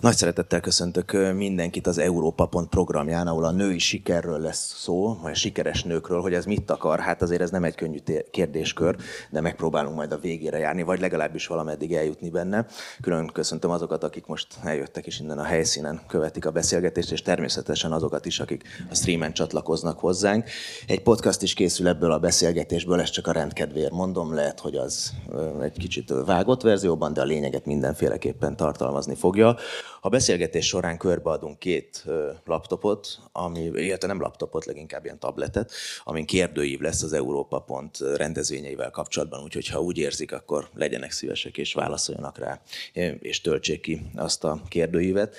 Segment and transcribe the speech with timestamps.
[0.00, 5.30] Nagy szeretettel köszöntök mindenkit az Európa Pont programján, ahol a női sikerről lesz szó, vagy
[5.30, 6.98] a sikeres nőkről, hogy ez mit akar.
[6.98, 7.98] Hát azért ez nem egy könnyű
[8.30, 8.96] kérdéskör,
[9.30, 12.66] de megpróbálunk majd a végére járni, vagy legalábbis valameddig eljutni benne.
[13.00, 17.92] Külön köszöntöm azokat, akik most eljöttek és innen a helyszínen követik a beszélgetést, és természetesen
[17.92, 20.48] azokat is, akik a streamen csatlakoznak hozzánk.
[20.86, 25.12] Egy podcast is készül ebből a beszélgetésből, ezt csak a rendkedvéért mondom, lehet, hogy az
[25.62, 29.56] egy kicsit vágott verzióban, de a lényeget mindenféleképpen tartalmazni fogja.
[30.00, 32.04] A beszélgetés során körbeadunk két
[32.44, 35.72] laptopot, ami, illetve nem laptopot, leginkább ilyen tabletet,
[36.04, 41.58] amin kérdőív lesz az Európa Pont rendezvényeivel kapcsolatban, úgyhogy ha úgy érzik, akkor legyenek szívesek
[41.58, 42.60] és válaszoljanak rá,
[43.18, 45.36] és töltsék ki azt a kérdőívet.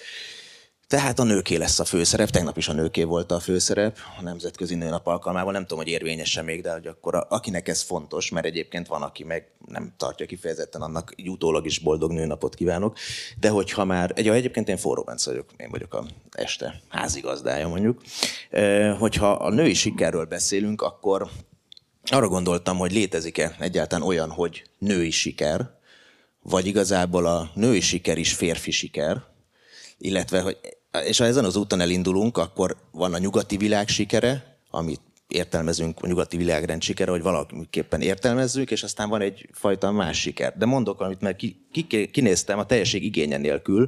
[0.92, 4.76] Tehát a nőké lesz a főszerep, tegnap is a nőké volt a főszerep, a Nemzetközi
[4.76, 8.46] Nőnap alkalmával, nem tudom, hogy érvényes még, de hogy akkor a, akinek ez fontos, mert
[8.46, 12.98] egyébként van, aki meg nem tartja kifejezetten annak, így utólag is boldog nőnapot kívánok,
[13.40, 18.02] de hogyha már, egy, egyébként én forró vagyok, én vagyok a este házigazdája mondjuk,
[19.00, 21.30] hogyha a női sikerről beszélünk, akkor
[22.04, 25.70] arra gondoltam, hogy létezik-e egyáltalán olyan, hogy női siker,
[26.42, 29.24] vagy igazából a női siker is férfi siker,
[29.98, 30.58] illetve hogy
[31.06, 36.08] és ha ezen az úton elindulunk, akkor van a nyugati világ sikere, amit értelmezünk, a
[36.08, 40.54] nyugati világrend sikere, hogy valamiképpen értelmezzük, és aztán van egyfajta más siker.
[40.58, 43.88] De mondok valamit, mert ki, ki, kinéztem a teljesség igénye nélkül,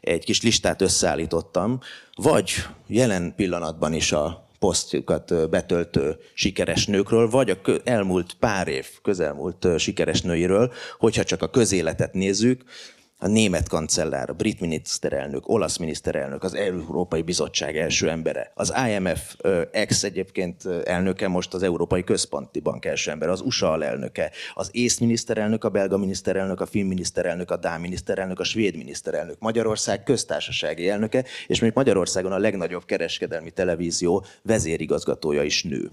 [0.00, 1.80] egy kis listát összeállítottam,
[2.14, 2.52] vagy
[2.86, 10.22] jelen pillanatban is a posztjukat betöltő sikeres nőkről, vagy a elmúlt pár év közelmúlt sikeres
[10.22, 12.64] nőiről, hogyha csak a közéletet nézzük,
[13.18, 19.36] a német kancellár, a brit miniszterelnök, olasz miniszterelnök, az Európai Bizottság első embere, az IMF
[19.70, 24.98] ex egyébként elnöke, most az Európai Központi Bank első ember, az USA alelnöke, az ész
[24.98, 30.88] miniszterelnök, a belga miniszterelnök, a finn miniszterelnök, a dán miniszterelnök, a svéd miniszterelnök, Magyarország köztársasági
[30.88, 35.90] elnöke, és még Magyarországon a legnagyobb kereskedelmi televízió vezérigazgatója is nő.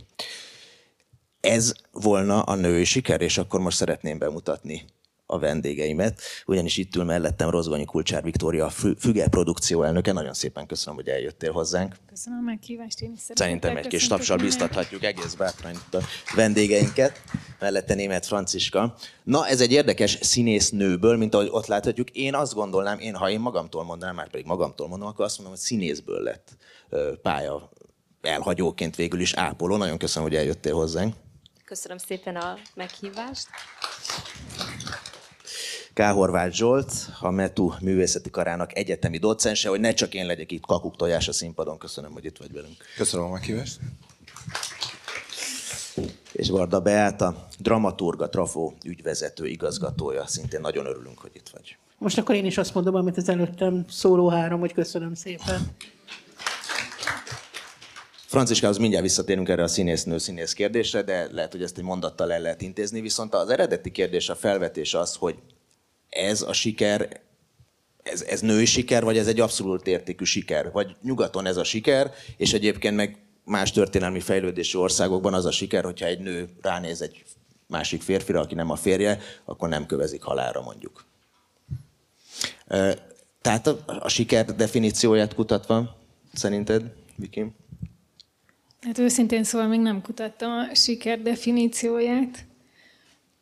[1.39, 4.85] Ez volna a női siker, és akkor most szeretném bemutatni
[5.31, 8.69] a vendégeimet, ugyanis itt ül mellettem Rozgonyi Kulcsár Viktória, a
[8.99, 10.11] Füge produkció elnöke.
[10.11, 11.95] Nagyon szépen köszönöm, hogy eljöttél hozzánk.
[12.09, 15.97] Köszönöm a meghívást, én is Szerintem egy kis tapsal biztathatjuk egész bátran a
[16.35, 17.21] vendégeinket.
[17.59, 18.95] Mellette német Franciska.
[19.23, 22.09] Na, ez egy érdekes színésznőből, mint ahogy ott láthatjuk.
[22.09, 25.55] Én azt gondolnám, én, ha én magamtól mondanám, már pedig magamtól mondom, akkor azt mondom,
[25.55, 26.57] hogy színészből lett
[27.21, 27.69] pálya
[28.21, 29.77] elhagyóként végül is ápoló.
[29.77, 31.15] Nagyon köszönöm, hogy eljöttél hozzánk.
[31.65, 33.47] Köszönöm szépen a meghívást.
[35.93, 36.01] K.
[36.01, 40.95] Horváth Zsolt, a METU művészeti karának egyetemi docense, hogy ne csak én legyek itt kakuk
[40.95, 41.77] tojás a színpadon.
[41.77, 42.75] Köszönöm, hogy itt vagy velünk.
[42.97, 43.79] Köszönöm a meghívást.
[46.31, 50.27] És Varda Beáta, dramaturga, trafó ügyvezető, igazgatója.
[50.27, 51.77] Szintén nagyon örülünk, hogy itt vagy.
[51.97, 55.75] Most akkor én is azt mondom, amit az előttem szóló három, hogy köszönöm szépen.
[58.25, 62.41] Franciskához mindjárt visszatérünk erre a színésznő színész kérdésre, de lehet, hogy ezt egy mondattal el
[62.41, 63.01] lehet intézni.
[63.01, 65.35] Viszont az eredeti kérdés, a felvetés az, hogy
[66.11, 67.21] ez a siker,
[68.03, 70.71] ez, ez női siker, vagy ez egy abszolút értékű siker?
[70.71, 75.83] Vagy nyugaton ez a siker, és egyébként meg más történelmi fejlődési országokban az a siker,
[75.83, 77.23] hogyha egy nő ránéz egy
[77.67, 81.05] másik férfira, aki nem a férje, akkor nem kövezik halára mondjuk.
[83.41, 85.97] Tehát a, a siker definícióját kutatva,
[86.33, 87.55] szerinted, Vikim?
[88.81, 92.45] Hát őszintén szóval még nem kutattam a siker definícióját.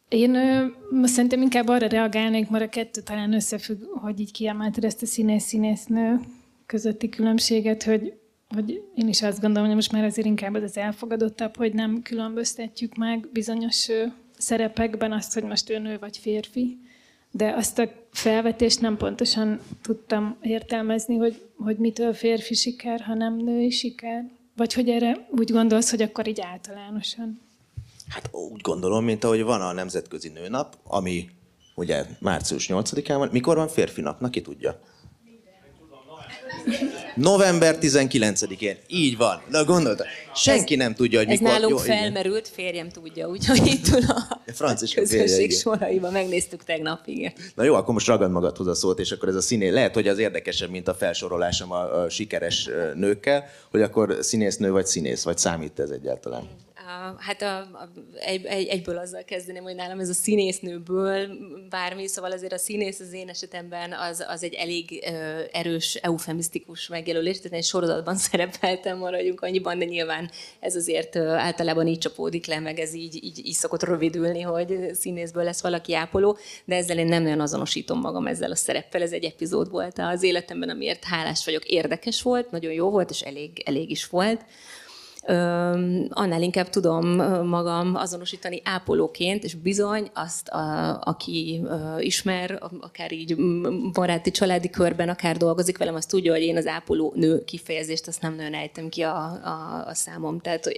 [0.09, 0.65] Én ö,
[1.03, 6.19] szerintem inkább arra reagálnék, mert a kettő talán összefügg, hogy így kiemelted ezt a színész-színésznő
[6.65, 8.13] közötti különbséget, hogy,
[8.47, 12.95] hogy én is azt gondolom, hogy most már azért inkább az elfogadottabb, hogy nem különböztetjük
[12.95, 14.05] meg bizonyos ö,
[14.37, 16.77] szerepekben azt, hogy most ő nő vagy férfi,
[17.31, 23.69] de azt a felvetést nem pontosan tudtam értelmezni, hogy, hogy mitől férfi siker, hanem női
[23.69, 24.29] siker.
[24.55, 27.48] Vagy hogy erre úgy gondolsz, hogy akkor így általánosan?
[28.09, 31.29] Hát úgy gondolom, mint ahogy van a Nemzetközi Nőnap, ami
[31.75, 33.29] ugye március 8-án van.
[33.31, 34.29] Mikor van férfi nap?
[34.29, 34.79] ki tudja?
[37.15, 38.77] November 19-én.
[38.87, 39.41] Így van.
[39.49, 40.05] Na gondolta.
[40.35, 41.53] Senki nem tudja, hogy ez mikor.
[41.53, 42.51] Ez nálunk Jó, felmerült, igen.
[42.53, 46.11] férjem tudja, úgyhogy itt ül a Franciska közösség soraiban.
[46.11, 47.33] Megnéztük tegnap, igen.
[47.55, 49.69] Na jó, akkor most ragad magadhoz a szót, és akkor ez a színé.
[49.69, 54.85] Lehet, hogy az érdekesebb, mint a felsorolásom a, a sikeres nőkkel, hogy akkor színésznő vagy
[54.85, 56.47] színész, vagy számít ez egyáltalán?
[57.17, 57.89] Hát a, a,
[58.19, 61.27] egy, egy, egyből azzal kezdeném, hogy nálam ez a színésznőből
[61.69, 66.87] bármi, szóval azért a színész az én esetemben az, az egy elég ö, erős, eufemisztikus
[66.87, 72.45] megjelölés, tehát egy sorozatban szerepeltem, maradjunk annyiban, de nyilván ez azért ö, általában így csapódik
[72.45, 76.97] le, meg ez így, így, így szokott rövidülni, hogy színészből lesz valaki ápoló, de ezzel
[76.97, 79.01] én nem nagyon azonosítom magam ezzel a szereppel.
[79.01, 81.65] Ez egy epizód volt az életemben, amiért hálás vagyok.
[81.65, 84.45] Érdekes volt, nagyon jó volt, és elég, elég is volt
[86.09, 87.07] annál inkább tudom
[87.45, 91.61] magam azonosítani ápolóként, és bizony azt, a, aki
[91.99, 93.35] ismer, akár így
[93.93, 98.21] baráti, családi körben, akár dolgozik velem, azt tudja, hogy én az ápoló nő kifejezést azt
[98.21, 100.39] nem nagyon ejtem ki a, a, a számom.
[100.39, 100.69] Tehát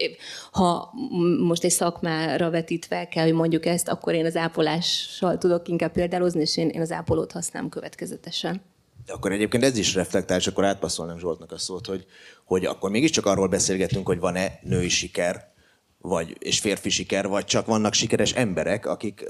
[0.52, 0.94] ha
[1.40, 6.42] most egy szakmára vetítve kell, hogy mondjuk ezt, akkor én az ápolással tudok inkább példálozni,
[6.42, 8.62] és én, én az ápolót használom következetesen.
[9.06, 12.06] De akkor egyébként ez is reflektál, és akkor átpasszolnám Zsoltnak a szót, hogy,
[12.46, 15.50] hogy akkor mégiscsak arról beszélgetünk, hogy van-e női siker,
[15.98, 19.26] vagy, és férfi siker, vagy csak vannak sikeres emberek, akik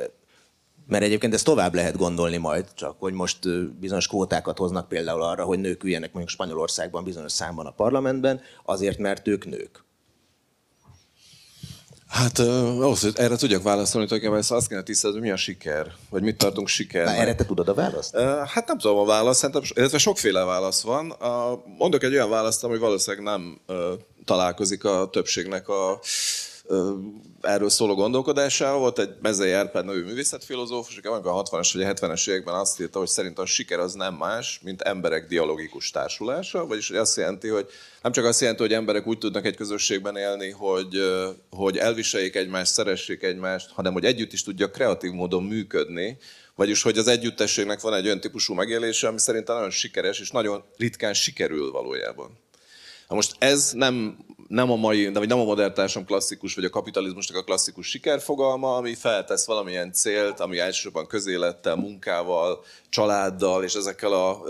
[0.88, 5.44] mert egyébként ezt tovább lehet gondolni majd, csak hogy most bizonyos kvótákat hoznak például arra,
[5.44, 9.84] hogy nők üljenek mondjuk Spanyolországban bizonyos számban a parlamentben, azért, mert ők nők.
[12.12, 15.92] Hát ahhoz, hogy erre tudjak válaszolni, tulajdonképpen ezt azt kéne tisztázni, hogy mi a siker,
[16.10, 17.20] vagy mit tartunk sikernek.
[17.20, 18.18] erre te tudod a választ?
[18.48, 21.16] Hát nem tudom a választ, szerintem, illetve sokféle válasz van.
[21.78, 23.60] Mondok egy olyan választ, ami valószínűleg nem
[24.26, 26.00] találkozik a többségnek a
[27.42, 28.80] erről szóló gondolkodásával.
[28.80, 33.00] Volt egy Mezei Árpád nevű művészetfilozófus, aki a 60-as vagy a 70-es években azt írta,
[33.00, 37.48] hogy szerint a siker az nem más, mint emberek dialogikus társulása, vagyis hogy azt jelenti,
[37.48, 37.70] hogy
[38.02, 41.00] nem csak azt jelenti, hogy emberek úgy tudnak egy közösségben élni, hogy,
[41.50, 46.18] hogy elviseljék egymást, szeressék egymást, hanem hogy együtt is tudja kreatív módon működni,
[46.56, 50.64] vagyis hogy az együttességnek van egy olyan típusú megélése, ami szerintem nagyon sikeres, és nagyon
[50.78, 52.40] ritkán sikerül valójában.
[53.08, 54.18] Na most ez nem,
[54.52, 57.88] nem a mai, de vagy nem a modern társadalom klasszikus, vagy a kapitalizmusnak a klasszikus
[57.88, 64.42] sikerfogalma, ami feltesz valamilyen célt, ami elsősorban közélettel, munkával, családdal és ezekkel a,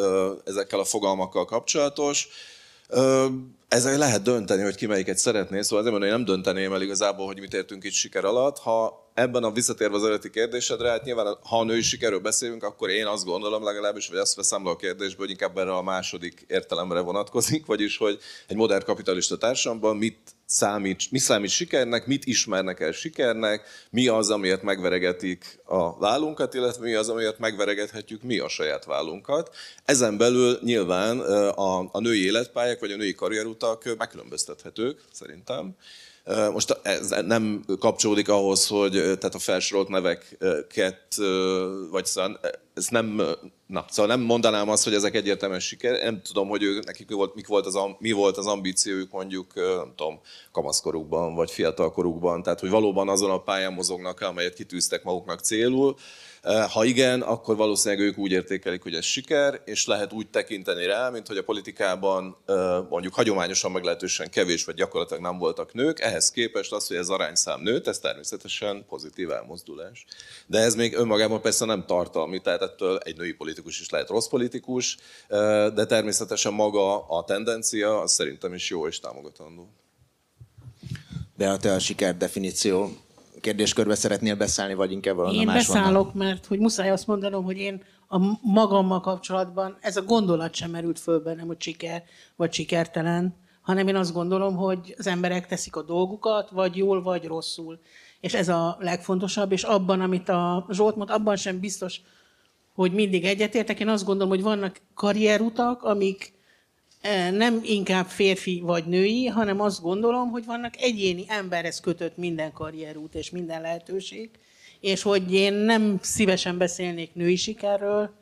[0.46, 2.28] ezekkel a fogalmakkal kapcsolatos.
[3.68, 7.26] Ezzel lehet dönteni, hogy ki melyiket szeretné, szóval azért mondom, hogy nem dönteném el igazából,
[7.26, 8.58] hogy mit értünk itt siker alatt.
[8.58, 12.90] Ha ebben a visszatérve az eredeti kérdésedre, hát nyilván ha a női sikerről beszélünk, akkor
[12.90, 16.46] én azt gondolom legalábbis, vagy azt veszem le a kérdésből, hogy inkább erre a második
[16.48, 22.80] értelemre vonatkozik, vagyis hogy egy modern kapitalista társadalomban mit számít, mi számít sikernek, mit ismernek
[22.80, 28.48] el sikernek, mi az, amiért megveregetik a vállunkat, illetve mi az, amiért megveregethetjük mi a
[28.48, 29.56] saját vállunkat.
[29.86, 31.20] Ezen belül nyilván
[31.50, 35.76] a, a női életpályák vagy a női karrierutak megkülönböztethetők, szerintem.
[36.26, 41.16] Most ez nem kapcsolódik ahhoz, hogy tehát a felsorolt neveket,
[41.92, 42.40] vagy szóval
[42.74, 43.22] ez nem,
[43.68, 46.04] na, szóval nem mondanám azt, hogy ezek egyértelműen siker.
[46.04, 49.94] Nem tudom, hogy ők, nekik volt, mik volt az, mi volt az ambíciójuk mondjuk, nem
[49.96, 50.20] tudom,
[50.52, 52.44] kamaszkorukban, vagy fiatalkorukban.
[52.44, 55.96] Tehát, hogy valóban azon a pályán mozognak, amelyet kitűztek maguknak célul.
[56.74, 61.10] Ha igen, akkor valószínűleg ők úgy értékelik, hogy ez siker, és lehet úgy tekinteni rá,
[61.10, 62.38] mint hogy a politikában
[62.90, 66.00] mondjuk hagyományosan meglehetősen kevés, vagy gyakorlatilag nem voltak nők.
[66.00, 70.06] Ehhez képest az, hogy ez arányszám nőtt, ez természetesen pozitív elmozdulás.
[70.48, 74.28] De ez még önmagában persze nem tartalmi, tehát ettől egy női politikus is lehet rossz
[74.28, 74.98] politikus,
[75.74, 79.70] de természetesen maga a tendencia, az szerintem is jó és támogatandó.
[81.38, 82.90] De a te a siker definíció
[83.42, 86.26] kérdéskörbe szeretnél beszállni, vagy inkább valami Én más beszállok, van?
[86.26, 91.00] mert hogy muszáj azt mondanom, hogy én a magammal kapcsolatban ez a gondolat sem merült
[91.00, 92.04] föl bennem, hogy siker
[92.36, 97.26] vagy sikertelen, hanem én azt gondolom, hogy az emberek teszik a dolgukat, vagy jól, vagy
[97.26, 97.80] rosszul.
[98.20, 102.02] És ez a legfontosabb, és abban, amit a Zsolt mond, abban sem biztos,
[102.76, 103.80] hogy mindig egyetértek.
[103.80, 106.34] Én azt gondolom, hogy vannak karrierutak, amik
[107.32, 113.16] nem inkább férfi vagy női, hanem azt gondolom, hogy vannak egyéni emberhez kötött minden karrierút
[113.16, 114.30] és minden lehetőség,
[114.80, 118.14] és hogy én nem szívesen beszélnék női sikerről,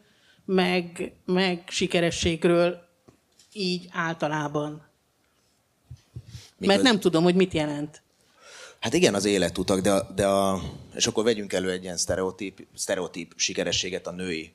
[0.45, 2.87] meg, meg sikerességről
[3.53, 4.87] így általában.
[6.57, 6.75] Mikor...
[6.75, 8.01] Mert nem tudom, hogy mit jelent.
[8.79, 10.61] Hát igen, az életutak, de, a, de a,
[10.95, 14.53] és akkor vegyünk elő egy ilyen sztereotíp, sztereotíp sikerességet a női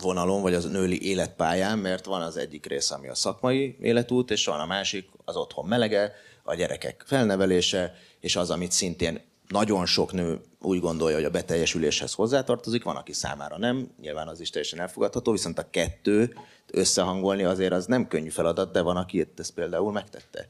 [0.00, 4.44] vonalon, vagy az női életpályán, mert van az egyik része, ami a szakmai életút, és
[4.44, 10.12] van a másik, az otthon melege, a gyerekek felnevelése, és az, amit szintén nagyon sok
[10.12, 14.80] nő úgy gondolja, hogy a beteljesüléshez hozzátartozik, van, aki számára nem, nyilván az is teljesen
[14.80, 16.34] elfogadható, viszont a kettő
[16.72, 20.48] összehangolni azért az nem könnyű feladat, de van, aki ezt például megtette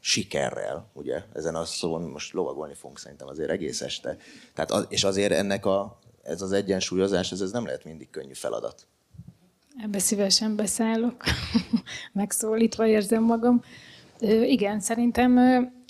[0.00, 4.16] sikerrel, ugye, ezen a szón most lovagolni fogunk szerintem azért egész este.
[4.54, 8.32] Tehát az, és azért ennek a, ez az egyensúlyozás, ez, ez nem lehet mindig könnyű
[8.32, 8.86] feladat.
[9.82, 11.24] Ebbe szívesen beszállok,
[12.12, 13.62] megszólítva érzem magam.
[14.44, 15.38] Igen, szerintem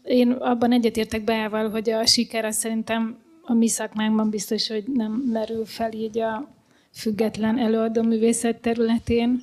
[0.05, 5.13] én abban egyetértek Beával, hogy a siker az szerintem a mi szakmánkban biztos, hogy nem
[5.13, 6.49] merül fel így a
[6.93, 9.43] független előadó művészet területén,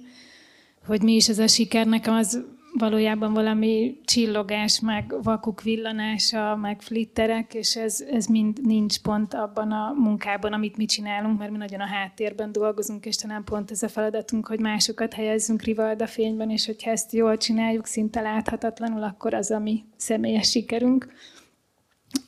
[0.85, 1.87] hogy mi is ez a siker.
[1.87, 2.43] Nekem az
[2.77, 9.71] valójában valami csillogás, meg vakuk villanása, meg flitterek, és ez, ez mind nincs pont abban
[9.71, 13.83] a munkában, amit mi csinálunk, mert mi nagyon a háttérben dolgozunk, és talán pont ez
[13.83, 19.33] a feladatunk, hogy másokat helyezzünk rivalda fényben, és hogyha ezt jól csináljuk, szinte láthatatlanul, akkor
[19.33, 21.07] az a mi személyes sikerünk.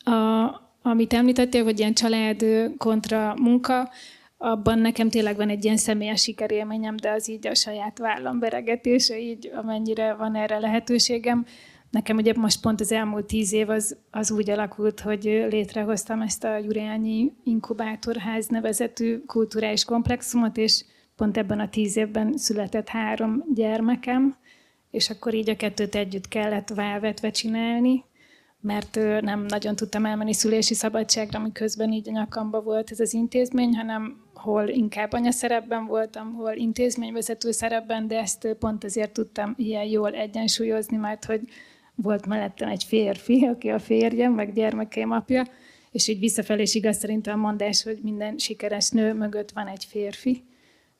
[0.04, 0.50] A,
[0.82, 2.46] amit említettél, hogy ilyen család
[2.78, 3.90] kontra munka,
[4.38, 9.20] abban nekem tényleg van egy ilyen személyes sikerélményem, de az így a saját vállam beregetése,
[9.20, 11.46] így amennyire van erre lehetőségem.
[11.90, 16.44] Nekem ugye most pont az elmúlt tíz év az, az úgy alakult, hogy létrehoztam ezt
[16.44, 24.36] a Jurányi Inkubátorház nevezetű kulturális komplexumot, és pont ebben a tíz évben született három gyermekem,
[24.92, 28.04] és akkor így a kettőt együtt kellett válvetve csinálni,
[28.62, 33.76] mert nem nagyon tudtam elmenni szülési szabadságra, miközben így a nyakamba volt ez az intézmény,
[33.76, 40.14] hanem hol inkább anyaszerepben voltam, hol intézményvezető szerepben, de ezt pont azért tudtam ilyen jól
[40.14, 41.42] egyensúlyozni, mert hogy
[41.96, 45.44] volt mellettem egy férfi, aki a férjem, meg gyermekeim apja,
[45.92, 49.86] és így visszafelé is igaz szerintem a mondás, hogy minden sikeres nő mögött van egy
[49.86, 50.44] férfi,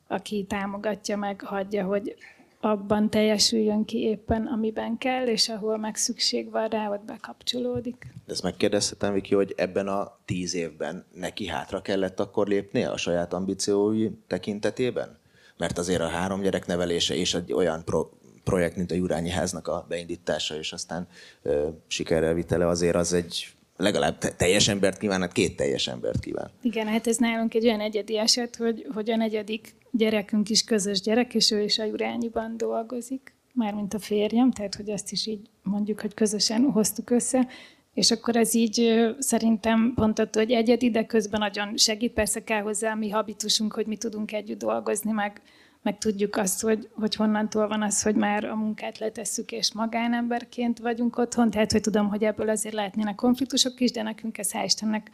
[0.08, 2.14] aki támogatja meg, hagyja, hogy
[2.60, 8.06] abban teljesüljön ki éppen, amiben kell, és ahol meg szükség van rá, ott bekapcsolódik.
[8.26, 12.96] De ezt megkérdezhetem, Viki, hogy ebben a tíz évben neki hátra kellett akkor lépnie a
[12.96, 15.18] saját ambíciói tekintetében?
[15.56, 18.12] Mert azért a három gyerek nevelése és egy olyan pro-
[18.44, 21.06] projekt, mint a Jurányi háznak a beindítása, és aztán
[21.42, 26.50] ö, sikerrel vitele, azért az egy legalább teljes embert kíván, hát két teljes embert kíván.
[26.62, 31.00] Igen, hát ez nálunk egy olyan egyedi eset, hogy, hogy a negyedik gyerekünk is közös
[31.00, 35.40] gyerek, és ő is a Jurányiban dolgozik, mármint a férjem, tehát hogy azt is így
[35.62, 37.48] mondjuk, hogy közösen hoztuk össze,
[37.94, 42.12] és akkor ez így szerintem pont attól, hogy egyedi, de közben nagyon segít.
[42.12, 45.40] Persze kell hozzá a mi habitusunk, hogy mi tudunk együtt dolgozni, meg,
[45.86, 50.78] meg tudjuk azt, hogy, hogy honnantól van az, hogy már a munkát letesszük, és magánemberként
[50.78, 51.50] vagyunk otthon.
[51.50, 55.10] Tehát, hogy tudom, hogy ebből azért lehetnének konfliktusok is, de nekünk ez hál' Istennek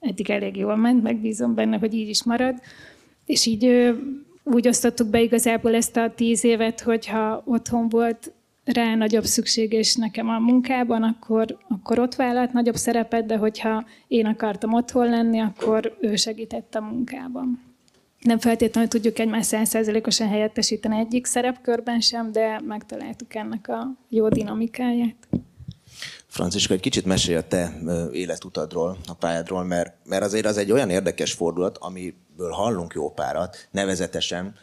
[0.00, 2.60] eddig elég jól ment, megbízom benne, hogy így is marad.
[3.26, 3.94] És így
[4.42, 8.32] úgy osztottuk be igazából ezt a tíz évet, hogyha otthon volt
[8.64, 13.84] rá nagyobb szükség, és nekem a munkában, akkor, akkor ott vállalt nagyobb szerepet, de hogyha
[14.08, 17.73] én akartam otthon lenni, akkor ő segített a munkában.
[18.24, 25.28] Nem feltétlenül tudjuk egymás százszerzelékosan helyettesíteni egyik szerepkörben sem, de megtaláltuk ennek a jó dinamikáját.
[26.26, 27.72] Franciska, egy kicsit mesélj a te
[28.12, 33.68] életutadról, a pályádról, mert, mert azért az egy olyan érdekes fordulat, amiből hallunk jó párat,
[33.70, 34.54] nevezetesen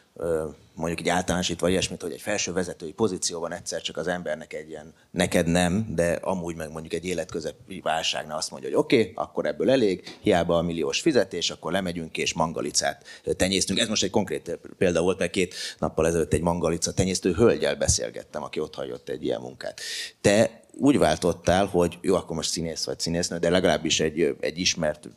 [0.73, 4.93] mondjuk egy általánosítva ilyesmit, hogy egy felső vezetői pozícióban egyszer csak az embernek egy ilyen,
[5.11, 9.45] neked nem, de amúgy meg mondjuk egy életközepi válságnál azt mondja, hogy oké, okay, akkor
[9.45, 13.79] ebből elég, hiába a milliós fizetés, akkor lemegyünk és mangalicát tenyésztünk.
[13.79, 18.43] Ez most egy konkrét példa volt, mert két nappal ezelőtt egy mangalica tenyésztő hölgyel beszélgettem,
[18.43, 19.79] aki ott hagyott egy ilyen munkát.
[20.21, 25.09] Te úgy váltottál, hogy jó, akkor most színész vagy színésznő, de legalábbis egy, egy ismert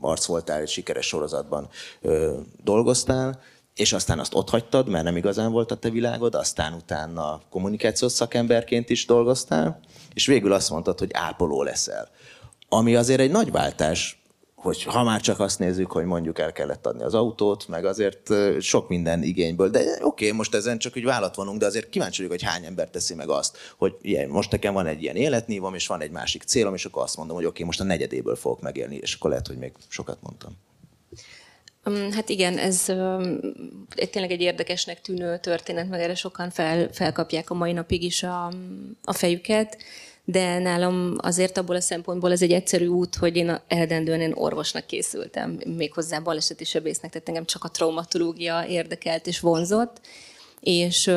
[0.00, 1.68] arc voltál, egy sikeres sorozatban
[2.00, 3.42] ö, dolgoztál,
[3.80, 8.12] és aztán azt ott hagytad, mert nem igazán volt a te világod, aztán utána kommunikációs
[8.12, 9.80] szakemberként is dolgoztál,
[10.14, 12.08] és végül azt mondtad, hogy ápoló leszel.
[12.68, 14.18] Ami azért egy nagy váltás
[14.54, 18.32] hogy ha már csak azt nézzük, hogy mondjuk el kellett adni az autót, meg azért
[18.60, 22.16] sok minden igényből, de oké, okay, most ezen csak úgy vállat vonunk, de azért kíváncsi
[22.22, 25.74] vagyok, hogy hány ember teszi meg azt, hogy ilyen, most nekem van egy ilyen életnívom,
[25.74, 28.36] és van egy másik célom, és akkor azt mondom, hogy oké, okay, most a negyedéből
[28.36, 30.56] fogok megélni, és akkor lehet, hogy még sokat mondtam.
[32.10, 32.84] Hát igen, ez
[34.10, 38.52] tényleg egy érdekesnek tűnő történet, meg erre sokan fel, felkapják a mai napig is a,
[39.04, 39.76] a fejüket
[40.24, 44.86] de nálam azért abból a szempontból ez egy egyszerű út, hogy én eredendően én orvosnak
[44.86, 50.00] készültem, méghozzá baleseti sebésznek, tehát engem csak a traumatológia érdekelt és vonzott,
[50.60, 51.12] és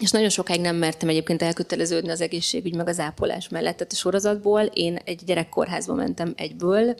[0.00, 3.76] és nagyon sokáig nem mertem egyébként elköteleződni az egészségügy meg az ápolás mellett.
[3.76, 6.94] Tehát a sorozatból én egy gyerekkorházba mentem egyből,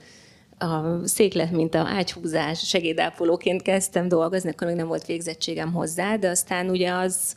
[0.64, 6.28] a széklet, mint a ágyhúzás, segédápolóként kezdtem dolgozni, akkor még nem volt végzettségem hozzá, de
[6.28, 7.35] aztán ugye az,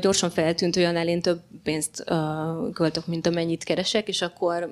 [0.00, 2.04] gyorsan feltűnt, hogy annál én több pénzt
[2.72, 4.68] költök, mint amennyit keresek, és akkor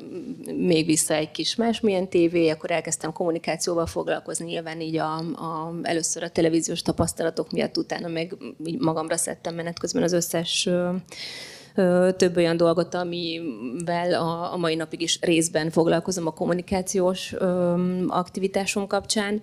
[0.57, 6.23] még vissza egy kis másmilyen tévé, akkor elkezdtem kommunikációval foglalkozni, nyilván így a, a, először
[6.23, 8.37] a televíziós tapasztalatok miatt, utána meg
[8.79, 10.69] magamra szedtem menet közben az összes
[12.17, 14.14] több olyan dolgot, amivel
[14.52, 17.35] a, mai napig is részben foglalkozom a kommunikációs
[18.09, 19.43] aktivitásom kapcsán.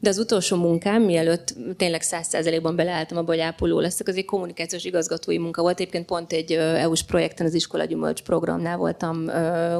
[0.00, 4.24] De az utolsó munkám, mielőtt tényleg száz százalékban beleálltam abba, hogy ápoló leszek, az egy
[4.24, 5.80] kommunikációs igazgatói munka volt.
[5.80, 9.30] Egyébként pont egy EU-s projekten, az Iskola Gyümölcs programnál voltam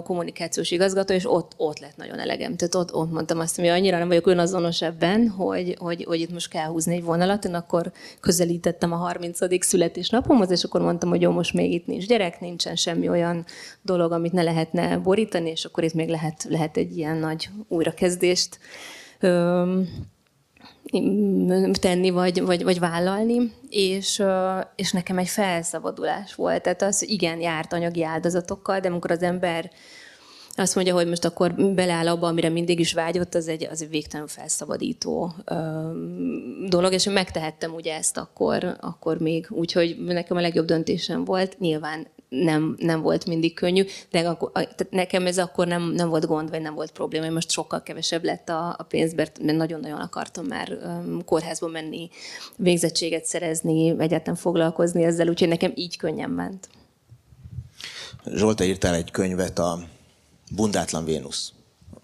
[0.03, 2.57] kommunikációs igazgató, és ott, ott lett nagyon elegem.
[2.57, 6.33] Tehát ott, ott mondtam azt, hogy annyira nem vagyok önazonos ebben, hogy, hogy, hogy itt
[6.33, 7.45] most kell húzni egy vonalat.
[7.45, 9.65] Én akkor közelítettem a 30.
[9.65, 13.45] születésnapomhoz, és akkor mondtam, hogy jó, most még itt nincs gyerek, nincsen semmi olyan
[13.83, 18.59] dolog, amit ne lehetne borítani, és akkor itt még lehet, lehet egy ilyen nagy újrakezdést
[21.81, 24.23] tenni, vagy, vagy, vagy vállalni, és,
[24.77, 26.63] és nekem egy felszabadulás volt.
[26.63, 29.71] Tehát az, igen, járt anyagi áldozatokkal, de amikor az ember
[30.59, 33.89] azt mondja, hogy most akkor beleáll abba, amire mindig is vágyott, az egy, az egy
[33.89, 35.91] végtelenül felszabadító ö,
[36.69, 41.59] dolog, és én megtehettem ugye ezt akkor, akkor még, úgyhogy nekem a legjobb döntésem volt.
[41.59, 46.27] Nyilván nem, nem volt mindig könnyű, de akkor, tehát nekem ez akkor nem, nem volt
[46.27, 47.31] gond, vagy nem volt probléma.
[47.31, 52.11] Most sokkal kevesebb lett a, a pénz, mert nagyon-nagyon akartam már um, kórházba menni,
[52.57, 56.69] végzettséget szerezni, egyáltalán foglalkozni ezzel, úgyhogy nekem így könnyen ment.
[58.35, 59.79] Zsolta írtál egy könyvet, a
[60.55, 61.53] Bundátlan Vénusz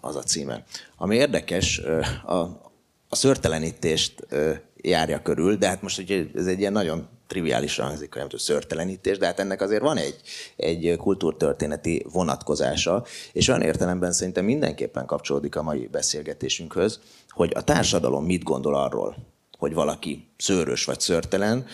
[0.01, 0.63] az a címe.
[0.97, 1.77] Ami érdekes,
[2.25, 2.35] a,
[3.09, 4.27] a szörtelenítést
[4.75, 9.25] járja körül, de hát most ugye ez egy ilyen nagyon triviálisan hangzik, hogy szörtelenítés, de
[9.25, 10.15] hát ennek azért van egy,
[10.55, 16.99] egy kultúrtörténeti vonatkozása, és olyan értelemben szerintem mindenképpen kapcsolódik a mai beszélgetésünkhöz,
[17.29, 19.15] hogy a társadalom mit gondol arról,
[19.63, 21.65] hogy valaki szőrös vagy szörtelen,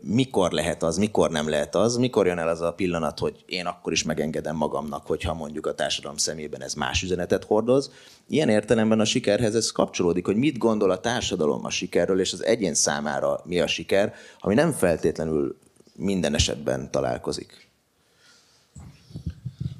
[0.00, 3.66] mikor lehet az, mikor nem lehet az, mikor jön el az a pillanat, hogy én
[3.66, 7.90] akkor is megengedem magamnak, hogyha mondjuk a társadalom szemében ez más üzenetet hordoz.
[8.28, 12.44] Ilyen értelemben a sikerhez ez kapcsolódik, hogy mit gondol a társadalom a sikerről, és az
[12.44, 15.58] egyén számára mi a siker, ami nem feltétlenül
[15.94, 17.67] minden esetben találkozik.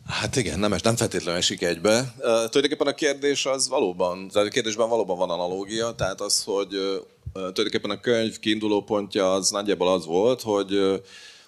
[0.08, 1.98] Hát igen, nem, nem feltétlenül esik egybe.
[1.98, 6.74] Uh, tulajdonképpen a kérdés az valóban, tehát a kérdésben valóban van analógia, tehát az, hogy
[6.74, 6.94] uh,
[7.32, 10.96] tulajdonképpen a könyv kiinduló pontja az nagyjából az volt, hogy uh,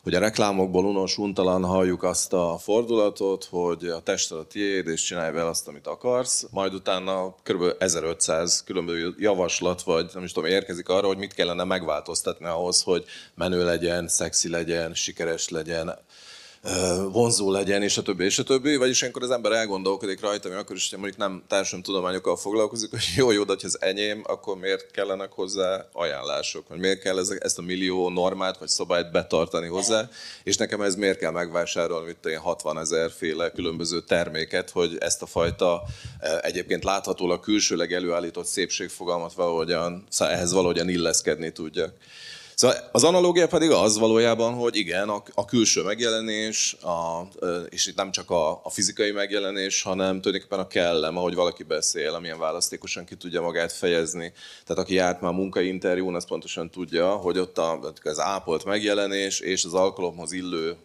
[0.03, 5.03] hogy a reklámokból unos, untalan halljuk azt a fordulatot, hogy a tested a tiéd, és
[5.03, 7.65] csinálj vele azt, amit akarsz, majd utána kb.
[7.79, 13.05] 1500 különböző javaslat, vagy nem is tudom, érkezik arra, hogy mit kellene megváltoztatni ahhoz, hogy
[13.35, 15.99] menő legyen, szexi legyen, sikeres legyen,
[17.13, 18.77] vonzó legyen, és a többi, és a többi.
[18.77, 23.05] Vagyis ilyenkor az ember elgondolkodik rajta, hogy akkor is, mondjuk nem társadalmi tudományokkal foglalkozik, hogy
[23.17, 27.59] jó, jó, de ha az enyém, akkor miért kellenek hozzá ajánlások, vagy miért kell ezt
[27.59, 30.09] a millió normát vagy szabályt betartani hozzá,
[30.45, 35.23] és nekem ez miért kell megvásárolni, mint én 60 ezer féle különböző terméket, hogy ezt
[35.23, 35.83] a fajta
[36.41, 41.93] egyébként láthatólag külsőleg előállított szépségfogalmat valahogyan, szóval ehhez valahogyan illeszkedni tudjak.
[42.61, 47.29] Szóval az analógia pedig az valójában, hogy igen, a, a külső megjelenés, a,
[47.69, 52.15] és itt nem csak a, a fizikai megjelenés, hanem tulajdonképpen a kellem, ahogy valaki beszél,
[52.15, 54.33] amilyen választékosan ki tudja magát fejezni.
[54.67, 59.65] Tehát aki járt már munkainterjún, az pontosan tudja, hogy ott a, az ápolt megjelenés és
[59.65, 60.77] az alkalomhoz illő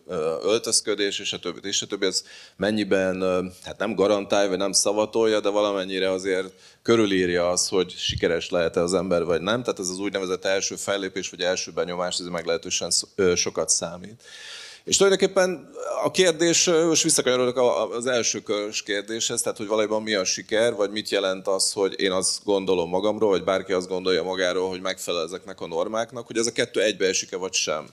[0.44, 2.24] öltözködés, és a többi, és a többi, ez
[2.58, 3.22] mennyiben,
[3.64, 6.54] hát nem garantálja, vagy nem szavatolja, de valamennyire azért
[6.86, 9.64] körülírja az, hogy sikeres lehet-e az ember, vagy nem.
[9.64, 12.92] Tehát ez az úgynevezett első fellépés, vagy első benyomás, ez meglehetősen
[13.36, 14.24] sokat számít.
[14.86, 15.70] És tulajdonképpen
[16.04, 17.58] a kérdés, most visszakanyarodok
[17.94, 22.00] az első körös kérdéshez, tehát hogy valójában mi a siker, vagy mit jelent az, hogy
[22.00, 26.38] én azt gondolom magamról, vagy bárki azt gondolja magáról, hogy megfelel ezeknek a normáknak, hogy
[26.38, 27.86] ez a kettő egybeesik-e, vagy sem.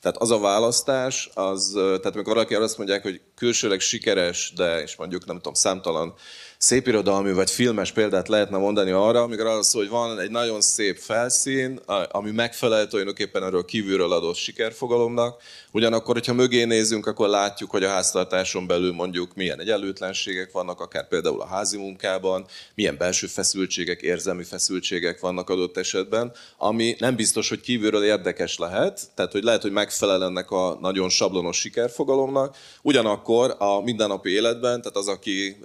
[0.00, 4.96] Tehát az a választás, az, tehát amikor valaki azt mondják, hogy külsőleg sikeres, de és
[4.96, 6.14] mondjuk nem tudom, számtalan
[6.58, 10.98] szépirodalmű vagy filmes példát lehetne mondani arra, amikor az szól, hogy van egy nagyon szép
[10.98, 15.42] felszín, ami megfelel tulajdonképpen erről kívülről adott sikerfogalomnak,
[15.72, 21.08] ugyanakkor, hogyha mögé nézünk, akkor látjuk, hogy a háztartáson belül mondjuk milyen egyenlőtlenségek vannak, akár
[21.08, 27.48] például a házi munkában, milyen belső feszültségek, érzelmi feszültségek vannak adott esetben, ami nem biztos,
[27.48, 33.54] hogy kívülről érdekes lehet, tehát hogy lehet, hogy megfelel ennek a nagyon sablonos sikerfogalomnak, ugyanakkor
[33.58, 35.56] a mindennapi életben, tehát az, aki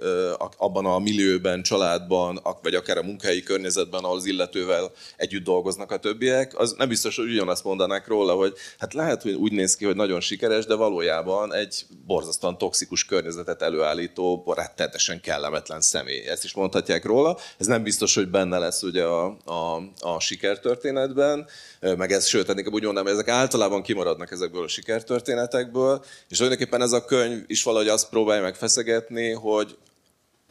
[0.56, 5.90] abban abban a millióben, családban, vagy akár a munkahelyi környezetben, ahol az illetővel együtt dolgoznak
[5.90, 9.76] a többiek, az nem biztos, hogy ugyanazt mondanák róla, hogy hát lehet, hogy úgy néz
[9.76, 16.26] ki, hogy nagyon sikeres, de valójában egy borzasztóan toxikus környezetet előállító, rettenetesen kellemetlen személy.
[16.26, 17.38] Ezt is mondhatják róla.
[17.58, 21.46] Ez nem biztos, hogy benne lesz ugye a, a, a sikertörténetben,
[21.80, 26.92] meg ez, sőt, ennél úgy mondanám, ezek általában kimaradnak ezekből a sikertörténetekből, és tulajdonképpen ez
[26.92, 29.76] a könyv is valahogy azt próbálja megfeszegetni, hogy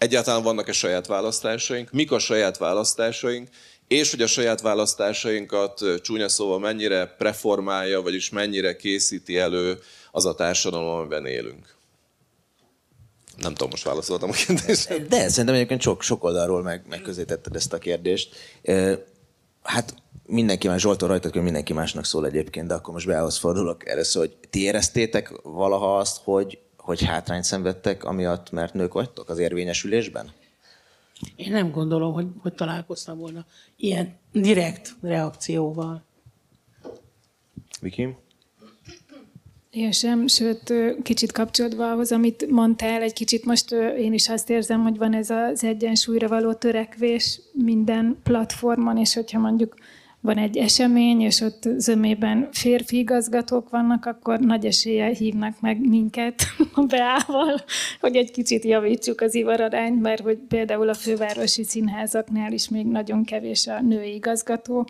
[0.02, 3.50] egyáltalán vannak-e saját választásaink, mik a saját választásaink,
[3.88, 9.80] és hogy a saját választásainkat csúnya szóval mennyire preformálja, vagyis mennyire készíti elő
[10.12, 11.76] az a társadalom, amiben élünk.
[13.38, 14.98] Nem tudom, most válaszoltam a kérdésre.
[14.98, 18.36] De szerintem egyébként sok, sok oldalról meg, megközelítetted ezt a kérdést.
[19.62, 23.88] Hát mindenki más, Zsoltól rajtad hogy mindenki másnak szól egyébként, de akkor most beához fordulok
[23.88, 29.38] először, hogy ti éreztétek valaha azt, hogy, hogy hátrányt szenvedtek, amiatt, mert nők vagytok az
[29.38, 30.32] érvényesülésben?
[31.36, 36.04] Én nem gondolom, hogy, hogy találkoztam volna ilyen direkt reakcióval.
[37.82, 38.16] Viki?
[39.72, 44.82] Én sem, sőt, kicsit kapcsolódva ahhoz, amit mondtál, egy kicsit most én is azt érzem,
[44.82, 49.76] hogy van ez az egyensúlyra való törekvés minden platformon, és hogyha mondjuk
[50.22, 56.42] van egy esemény, és ott zömében férfi igazgatók vannak, akkor nagy esélye hívnak meg minket
[56.74, 57.64] a beával,
[58.00, 63.24] hogy egy kicsit javítsuk az ivararányt, mert hogy például a fővárosi színházaknál is még nagyon
[63.24, 64.88] kevés a női igazgató,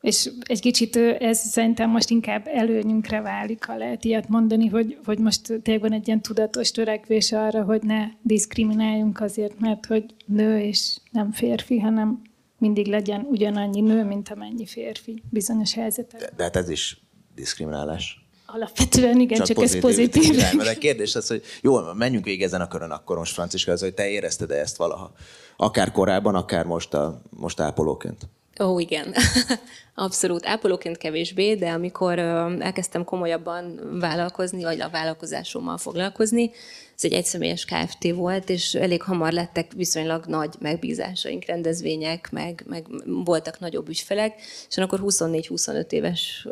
[0.00, 5.18] és egy kicsit ez szerintem most inkább előnyünkre válik, ha lehet ilyet mondani, hogy, hogy
[5.18, 10.58] most tényleg van egy ilyen tudatos törekvés arra, hogy ne diszkrimináljunk azért, mert hogy nő
[10.58, 12.22] és nem férfi, hanem
[12.58, 16.30] mindig legyen ugyanannyi nő, mint amennyi férfi bizonyos helyzetekben.
[16.36, 17.00] De, hát ez is
[17.34, 18.26] diszkriminálás.
[18.46, 20.36] Alapvetően igen, csak, csak pozitív, ez pozitív.
[20.56, 23.80] De a kérdés az, hogy jó, menjünk végig ezen a körön akkor most, Franciska, az,
[23.80, 25.12] hogy te érezted-e ezt valaha?
[25.56, 28.28] Akár korábban, akár most, a, most ápolóként.
[28.60, 29.14] Ó, igen.
[29.94, 30.46] Abszolút.
[30.46, 36.50] Ápolóként kevésbé, de amikor elkezdtem komolyabban vállalkozni, vagy a vállalkozásommal foglalkozni,
[36.96, 42.86] ez egy egyszemélyes KFT volt, és elég hamar lettek viszonylag nagy megbízásaink, rendezvények, meg, meg
[43.04, 44.34] voltak nagyobb ügyfelek,
[44.68, 46.46] és akkor 24-25 éves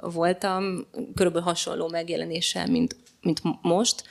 [0.00, 4.04] voltam, körülbelül hasonló megjelenéssel, mint, mint most,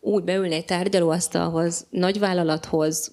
[0.00, 3.12] úgy beülni egy tárgyalóasztalhoz, nagyvállalathoz,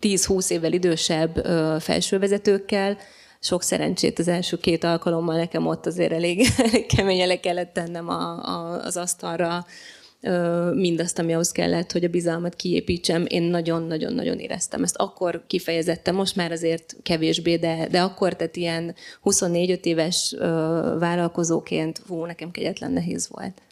[0.00, 1.46] 10-20 évvel idősebb
[1.80, 2.98] felsővezetőkkel,
[3.40, 8.08] sok szerencsét az első két alkalommal nekem ott azért elég, elég keményen le kellett tennem
[8.08, 9.66] a, a, az asztalra
[10.74, 13.24] mindazt, ami ahhoz kellett, hogy a bizalmat kiépítsem.
[13.28, 14.96] Én nagyon-nagyon-nagyon éreztem ezt.
[14.96, 20.34] Akkor kifejezettem, most már azért kevésbé, de, de akkor, tehát ilyen 24-5 éves
[20.98, 23.62] vállalkozóként, hú, nekem kegyetlen nehéz volt.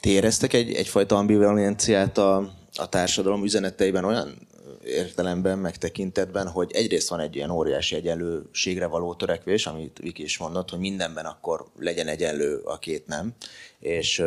[0.00, 4.48] Ti éreztek egy, egyfajta ambivalenciát a, a társadalom üzeneteiben olyan
[4.84, 10.38] értelemben, meg tekintetben, hogy egyrészt van egy ilyen óriási egyenlőségre való törekvés, amit Viki is
[10.38, 13.32] mondott, hogy mindenben akkor legyen egyenlő a két nem,
[13.78, 14.22] és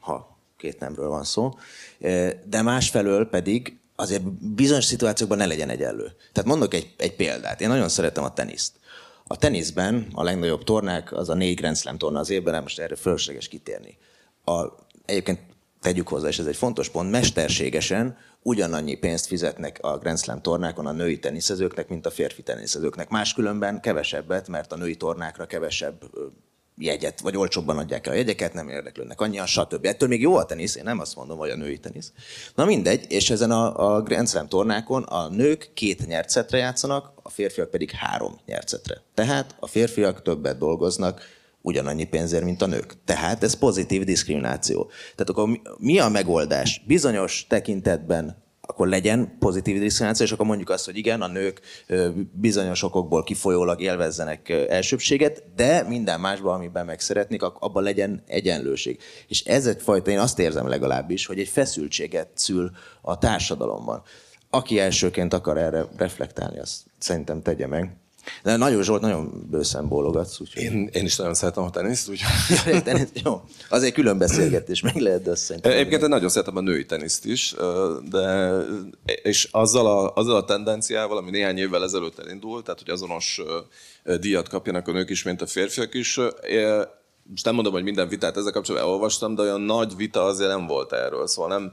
[0.00, 1.54] ha két nemről van szó,
[2.44, 4.22] de másfelől pedig azért
[4.54, 6.12] bizonyos szituációkban ne legyen egyenlő.
[6.32, 7.60] Tehát mondok egy, egy példát.
[7.60, 8.72] Én nagyon szeretem a teniszt.
[9.26, 12.78] A teniszben a legnagyobb tornák az a négy Grand Slam torna az évben, nem most
[12.78, 13.98] erre fölösleges kitérni.
[14.44, 14.66] A,
[15.04, 15.40] egyébként
[15.82, 20.86] tegyük hozzá, és ez egy fontos pont, mesterségesen ugyanannyi pénzt fizetnek a Grand Slam tornákon
[20.86, 23.08] a női teniszezőknek, mint a férfi teniszezőknek.
[23.08, 26.02] Máskülönben kevesebbet, mert a női tornákra kevesebb
[26.76, 29.86] jegyet, vagy olcsóbban adják el a jegyeket, nem érdeklődnek annyian, stb.
[29.86, 32.12] Ettől még jó a tenisz, én nem azt mondom, hogy a női tenisz.
[32.54, 37.28] Na mindegy, és ezen a, a Grand Slam tornákon a nők két nyertszetre játszanak, a
[37.28, 39.02] férfiak pedig három nyertszetre.
[39.14, 41.22] Tehát a férfiak többet dolgoznak,
[41.62, 42.94] ugyanannyi pénzért, mint a nők.
[43.04, 44.90] Tehát ez pozitív diszkrimináció.
[45.14, 46.82] Tehát akkor mi a megoldás?
[46.86, 51.60] Bizonyos tekintetben akkor legyen pozitív diszkrimináció, és akkor mondjuk azt, hogy igen, a nők
[52.32, 59.00] bizonyos okokból kifolyólag élvezzenek elsőbséget, de minden másban, amiben meg szeretnék, abban legyen egyenlőség.
[59.28, 62.70] És ez egyfajta, én azt érzem legalábbis, hogy egy feszültséget szül
[63.00, 64.02] a társadalomban.
[64.50, 67.96] Aki elsőként akar erre reflektálni, azt szerintem tegye meg.
[68.42, 70.40] De nagyon Zsolt, nagyon bőszen bólogatsz.
[70.40, 70.62] Úgyhogy...
[70.62, 72.56] Én, én is nagyon szeretem a teniszt, úgyhogy...
[72.72, 73.42] ja, teniszt, jó.
[73.68, 75.72] Az egy külön beszélgetés, meg lehet, de azt szerintem...
[75.72, 77.54] Egyébként én nagyon szeretem a női teniszt is,
[78.10, 78.56] de
[79.22, 83.42] és azzal a, azzal a tendenciával, ami néhány évvel ezelőtt elindult, tehát hogy azonos
[84.20, 86.20] díjat kapjanak a nők is, mint a férfiak is,
[87.30, 90.66] most nem mondom, hogy minden vitát ezzel kapcsolatban elolvastam, de olyan nagy vita azért nem
[90.66, 91.26] volt erről.
[91.26, 91.72] Szóval nem,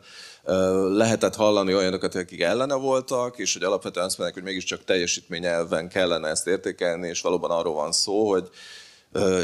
[0.91, 6.27] lehetett hallani olyanokat, akik ellene voltak, és hogy alapvetően azt mondják, hogy mégiscsak teljesítményelven kellene
[6.27, 8.49] ezt értékelni, és valóban arról van szó, hogy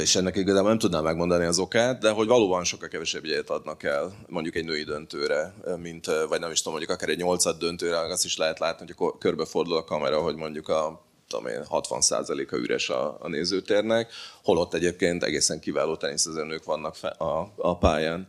[0.02, 3.84] és ennek igazából nem tudnám megmondani az okát, de hogy valóban sokkal kevesebb jegyet adnak
[3.84, 8.00] el mondjuk egy női döntőre, mint, vagy nem is tudom, mondjuk akár egy nyolcad döntőre,
[8.00, 12.90] azt is lehet látni, hogy körbefordul a kamera, hogy mondjuk a tudom én, 60%-a üres
[12.90, 14.12] a, a nézőtérnek,
[14.44, 18.28] holott egyébként egészen kiváló teniszezőnők vannak a, a pályán.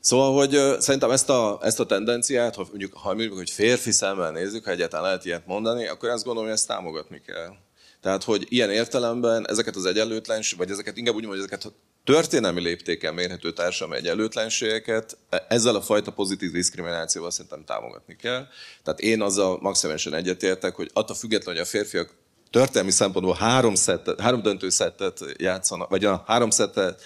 [0.00, 4.30] Szóval, hogy szerintem ezt a, ezt a tendenciát, ha mondjuk, ha mondjuk, hogy férfi szemmel
[4.30, 7.52] nézzük, ha egyáltalán lehet ilyet mondani, akkor azt gondolom, hogy ezt támogatni kell.
[8.00, 11.72] Tehát, hogy ilyen értelemben ezeket az egyenlőtlenség, vagy ezeket inkább úgy mondom, hogy ezeket
[12.04, 15.16] történelmi léptéken mérhető társadalmi egyenlőtlenségeket
[15.48, 18.46] ezzel a fajta pozitív diszkriminációval szerintem támogatni kell.
[18.82, 22.14] Tehát én azzal maximálisan egyetértek, hogy attól függetlenül, hogy a férfiak
[22.50, 27.02] történelmi szempontból három, szettet, három döntő szettet játszanak, vagy a három szettet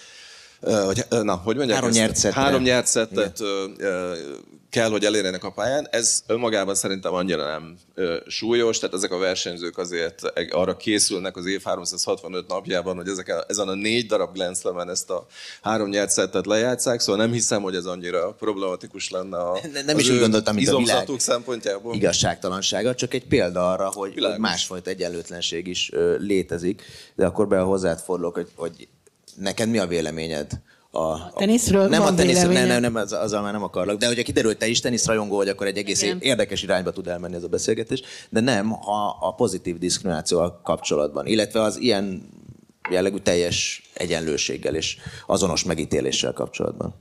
[0.65, 2.41] hogy, na, hogy mondják Három szettre.
[2.41, 3.41] Három nyert szettet
[4.75, 5.87] kell, hogy elérjenek a pályán.
[5.91, 11.45] Ez önmagában szerintem annyira nem ö, súlyos, tehát ezek a versenyzők azért arra készülnek az
[11.45, 15.25] év 365 napjában, hogy ezek a, ezen a négy darab Grand Slam-en ezt a
[15.61, 19.97] három nyert szettet lejátszák, szóval nem hiszem, hogy ez annyira problematikus lenne a, Ne- nem
[19.97, 21.95] is úgy gondoltam, mint a világ szempontjából.
[21.95, 24.39] igazságtalansága, csak egy példa arra, hogy, hogy Világos.
[24.39, 26.81] másfajta egyenlőtlenség is ö, létezik.
[27.15, 28.87] De akkor be hozzád fordulok, hogy, hogy
[29.37, 30.61] neked mi a véleményed?
[30.91, 33.97] A, a teniszről nem van a teniszről, nem, nem, nem, az, azzal már nem akarlak.
[33.97, 36.17] De hogyha kiderül, hogy te is teniszrajongó vagy, akkor egy egész Igen.
[36.21, 38.01] érdekes irányba tud elmenni ez a beszélgetés.
[38.29, 42.29] De nem, ha a pozitív diszkriminációval kapcsolatban, illetve az ilyen
[42.89, 46.93] jellegű teljes egyenlőséggel és azonos megítéléssel kapcsolatban.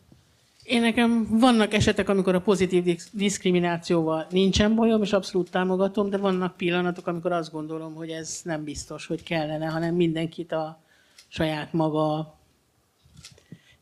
[0.62, 6.16] Én nekem vannak esetek, amikor a pozitív disz- diszkriminációval nincsen bajom, és abszolút támogatom, de
[6.16, 10.83] vannak pillanatok, amikor azt gondolom, hogy ez nem biztos, hogy kellene, hanem mindenkit a
[11.34, 12.38] saját maga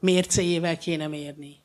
[0.01, 1.57] mércéjével kéne mérni.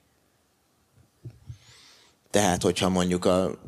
[2.30, 3.60] Tehát, hogyha mondjuk a,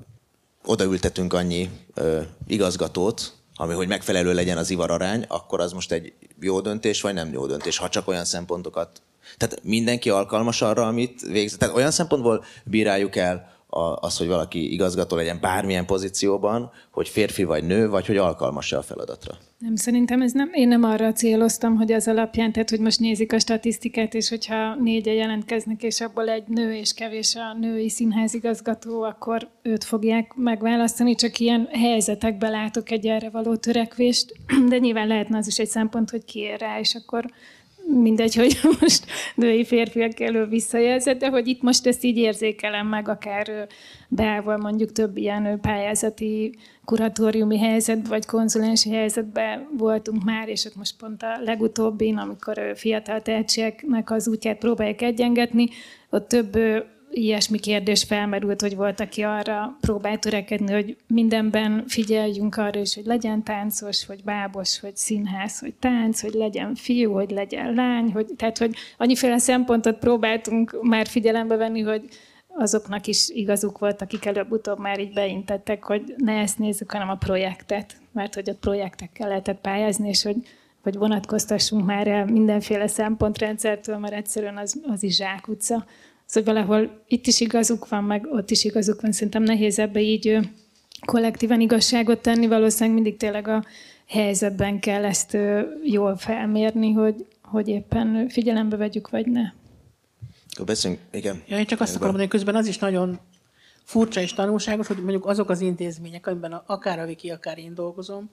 [0.66, 6.62] odaültetünk annyi ö, igazgatót, ami hogy megfelelő legyen az ivararány, akkor az most egy jó
[6.62, 9.02] döntés, vagy nem jó döntés, ha csak olyan szempontokat...
[9.38, 11.58] Tehát mindenki alkalmas arra, amit végz.
[11.58, 17.44] Tehát olyan szempontból bíráljuk el a, az, hogy valaki igazgató legyen bármilyen pozícióban, hogy férfi
[17.44, 19.38] vagy nő, vagy hogy alkalmas-e a feladatra.
[19.58, 23.34] Nem, szerintem ez nem, én nem arra céloztam, hogy az alapján, tehát hogy most nézik
[23.34, 29.02] a statisztikát, és hogyha négyen jelentkeznek, és abból egy nő és kevés a női színházigazgató,
[29.02, 34.34] akkor őt fogják megválasztani, csak ilyen helyzetekben látok egy erre való törekvést,
[34.70, 37.26] de nyilván lehetne az is egy szempont, hogy ki ér rá, és akkor
[37.90, 43.08] mindegy, hogy most női férfiak elő visszajelzett, de hogy itt most ezt így érzékelem meg,
[43.08, 43.68] akár
[44.08, 50.98] beállva mondjuk több ilyen pályázati kuratóriumi helyzet, vagy konzulensi helyzetben voltunk már, és ott most
[50.98, 55.68] pont a legutóbbin, amikor fiatal tehetségeknek az útját próbálják egyengetni,
[56.10, 56.58] ott több
[57.12, 63.06] ilyesmi kérdés felmerült, hogy volt, aki arra próbál törekedni, hogy mindenben figyeljünk arra is, hogy
[63.06, 68.26] legyen táncos, vagy bábos, vagy színház, hogy tánc, hogy legyen fiú, hogy legyen lány, hogy,
[68.38, 72.10] tehát hogy annyiféle szempontot próbáltunk már figyelembe venni, hogy
[72.60, 77.16] azoknak is igazuk volt, akik előbb-utóbb már így beintettek, hogy ne ezt nézzük, hanem a
[77.16, 80.36] projektet, mert hogy ott projektekkel lehetett pályázni, és hogy,
[80.84, 85.86] hogy vonatkoztassunk már el mindenféle szempontrendszertől, mert egyszerűen az, az is zsákutca.
[86.30, 89.12] Szóval valahol itt is igazuk van, meg ott is igazuk van.
[89.12, 90.38] Szerintem nehéz ebbe így
[91.06, 93.66] kollektíven igazságot tenni, valószínűleg mindig tényleg a
[94.08, 95.38] helyzetben kell ezt
[95.84, 99.52] jól felmérni, hogy, hogy éppen figyelembe vegyük, vagy ne.
[100.52, 101.44] Akkor beszéljünk, igen.
[101.48, 103.20] Ja, én csak azt akarom mondani, közben az is nagyon
[103.84, 107.74] furcsa és tanulságos, hogy mondjuk azok az intézmények, amiben a- akár a Viki, akár én
[107.74, 108.30] dolgozom,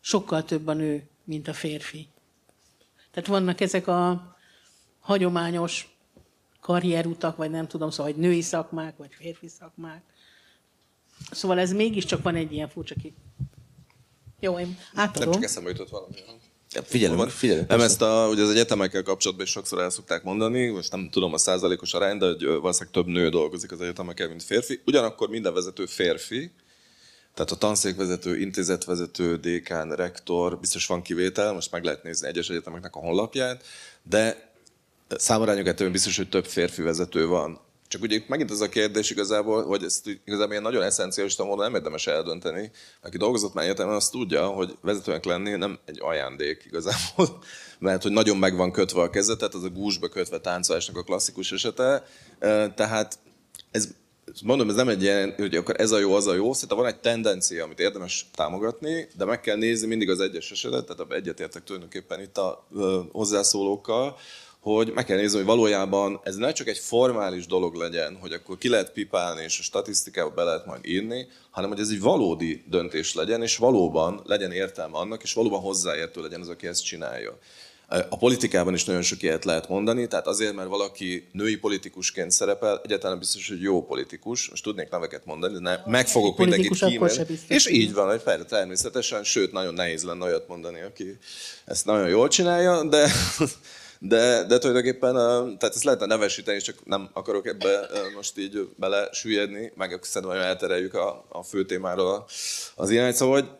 [0.00, 2.08] sokkal több a nő, mint a férfi.
[3.10, 4.22] Tehát vannak ezek a
[5.00, 5.97] hagyományos
[6.68, 10.02] karrierutak, vagy nem tudom, szóval, hogy női szakmák, vagy férfi szakmák.
[11.30, 13.14] Szóval ez mégiscsak van egy ilyen furcsa ki.
[14.40, 15.32] Jó, én Nem átadom.
[15.32, 16.14] csak eszembe jutott valami.
[16.68, 17.68] Figyelünk, figyelünk.
[17.68, 21.32] Nem ezt a, ugye az egyetemekkel kapcsolatban is sokszor el szokták mondani, most nem tudom
[21.32, 24.80] a százalékos arány, de hogy valószínűleg több nő dolgozik az egyetemekkel, mint férfi.
[24.86, 26.52] Ugyanakkor minden vezető férfi,
[27.34, 32.96] tehát a tanszékvezető, intézetvezető, dékán, rektor, biztos van kivétel, most meg lehet nézni egyes egyetemeknek
[32.96, 33.64] a honlapját,
[34.02, 34.47] de
[35.08, 37.60] számarányokat biztos, hogy több férfi vezető van.
[37.88, 41.74] Csak ugye megint az a kérdés igazából, hogy ezt igazából ilyen nagyon eszenciális módon nem
[41.74, 42.70] érdemes eldönteni.
[43.02, 47.38] Aki dolgozott már egyetemen, az tudja, hogy vezetőnek lenni nem egy ajándék igazából,
[47.78, 51.02] mert hogy nagyon meg van kötve a keze, tehát az a gúzsba kötve táncolásnak a
[51.02, 52.06] klasszikus esete.
[52.74, 53.18] Tehát
[53.70, 53.88] ez,
[54.44, 56.52] mondom, ez nem egy ilyen, hogy akkor ez a jó, az a jó.
[56.52, 60.84] Szerintem van egy tendencia, amit érdemes támogatni, de meg kell nézni mindig az egyes esetet,
[60.86, 62.66] tehát egyetértek tulajdonképpen itt a
[63.12, 64.16] hozzászólókkal,
[64.60, 68.58] hogy meg kell nézni, hogy valójában ez ne csak egy formális dolog legyen, hogy akkor
[68.58, 72.64] ki lehet pipálni, és a statisztikába be lehet majd írni, hanem hogy ez egy valódi
[72.66, 77.38] döntés legyen, és valóban legyen értelme annak, és valóban hozzáértő legyen az, aki ezt csinálja.
[78.08, 82.80] A politikában is nagyon sok ilyet lehet mondani, tehát azért, mert valaki női politikusként szerepel,
[82.84, 84.50] egyáltalán biztos, hogy jó politikus.
[84.50, 87.38] Most tudnék neveket mondani, de ne, meg fogok mindenkit kímélni.
[87.48, 91.18] És így van, hogy persze, természetesen, sőt, nagyon nehéz lenne olyat mondani, aki
[91.64, 93.10] ezt nagyon jól csinálja, de,
[93.98, 95.14] de, de tulajdonképpen,
[95.58, 100.50] tehát ezt lehetne nevesíteni, csak nem akarok ebbe most így bele süllyedni, meg szerintem nagyon
[100.50, 102.26] eltereljük a, a fő témáról
[102.74, 103.14] az irányt.
[103.14, 103.50] Szóval, hogy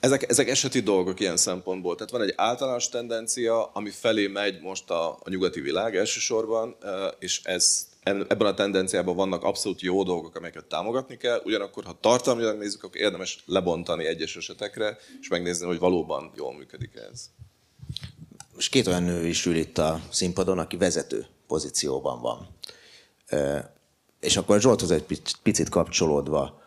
[0.00, 1.94] ezek, ezek eseti dolgok ilyen szempontból.
[1.94, 6.76] Tehát van egy általános tendencia, ami felé megy most a, a nyugati világ elsősorban,
[7.18, 12.58] és ez, ebben a tendenciában vannak abszolút jó dolgok, amelyeket támogatni kell, ugyanakkor, ha tartalmilag
[12.58, 17.30] nézzük, akkor érdemes lebontani egyes esetekre, és megnézni, hogy valóban jól működik ez.
[18.54, 22.48] Most két olyan nő is ül itt a színpadon, aki vezető pozícióban van.
[24.20, 26.60] És akkor Zsolthoz egy picit kapcsolódva,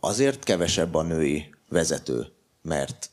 [0.00, 3.10] azért kevesebb a női vezető, mert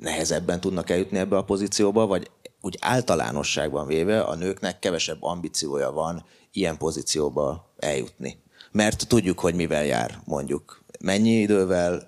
[0.00, 6.24] nehezebben tudnak eljutni ebbe a pozícióba, vagy úgy általánosságban véve a nőknek kevesebb ambíciója van
[6.52, 8.42] ilyen pozícióba eljutni.
[8.72, 10.84] Mert tudjuk, hogy mivel jár mondjuk.
[11.00, 12.06] Mennyi idővel,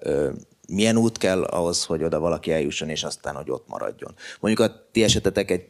[0.68, 4.14] milyen út kell ahhoz, hogy oda valaki eljusson, és aztán, hogy ott maradjon.
[4.40, 5.68] Mondjuk a ti esetetek egy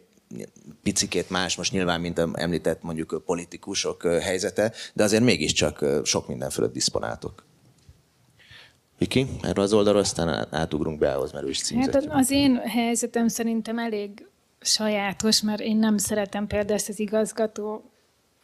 [0.83, 6.73] picikét más, most nyilván, mint említett mondjuk politikusok helyzete, de azért mégiscsak sok minden fölött
[6.73, 7.45] diszponáltok.
[8.99, 13.29] Viki, erről az oldalról aztán átugrunk be ahhoz, mert ő is Hát az én helyzetem
[13.29, 14.27] szerintem elég
[14.61, 17.91] sajátos, mert én nem szeretem például ezt az igazgató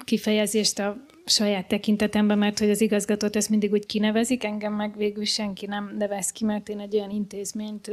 [0.05, 5.25] kifejezést a saját tekintetemben, mert hogy az igazgatót ezt mindig úgy kinevezik, engem meg végül
[5.25, 7.91] senki nem nevez ki, mert én egy olyan intézményt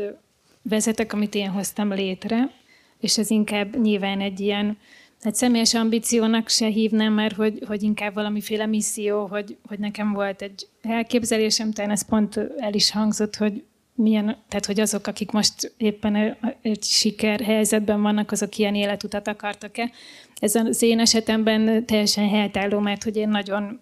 [0.62, 2.52] vezetek, amit én hoztam létre,
[3.00, 4.78] és ez inkább nyilván egy ilyen,
[5.22, 10.42] egy személyes ambíciónak se hívnám, mert hogy, hogy inkább valamiféle misszió, hogy, hogy nekem volt
[10.42, 13.64] egy elképzelésem, talán ez pont el is hangzott, hogy
[13.98, 19.92] milyen, tehát hogy azok, akik most éppen egy siker helyzetben vannak, azok ilyen életutat akartak-e.
[20.40, 23.80] Ez az én esetemben teljesen helytálló, mert hogy én nagyon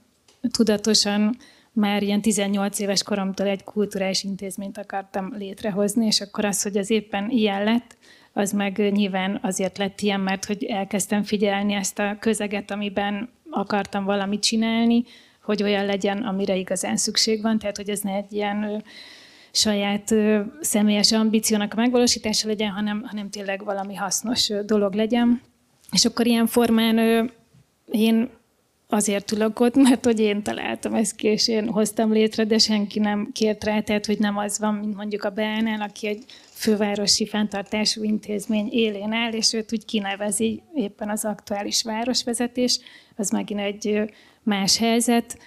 [0.51, 1.37] tudatosan
[1.71, 6.89] már ilyen 18 éves koromtól egy kulturális intézményt akartam létrehozni, és akkor az, hogy az
[6.89, 7.97] éppen ilyen lett,
[8.33, 14.03] az meg nyilván azért lett ilyen, mert hogy elkezdtem figyelni ezt a közeget, amiben akartam
[14.03, 15.03] valamit csinálni,
[15.41, 18.83] hogy olyan legyen, amire igazán szükség van, tehát hogy ez ne egy ilyen
[19.55, 25.41] saját ö, személyes ambíciónak a megvalósítása legyen, hanem, hanem tényleg valami hasznos ö, dolog legyen.
[25.91, 27.23] És akkor ilyen formán ö,
[27.91, 28.29] én
[28.89, 32.99] azért ülök ott, mert hogy én találtam ezt ki, és én hoztam létre, de senki
[32.99, 37.27] nem kért rá, tehát hogy nem az van, mint mondjuk a BNL, aki egy fővárosi
[37.27, 42.79] fenntartású intézmény élén áll, és őt úgy kinevezi éppen az aktuális városvezetés,
[43.15, 44.13] az megint egy
[44.43, 45.37] más helyzet.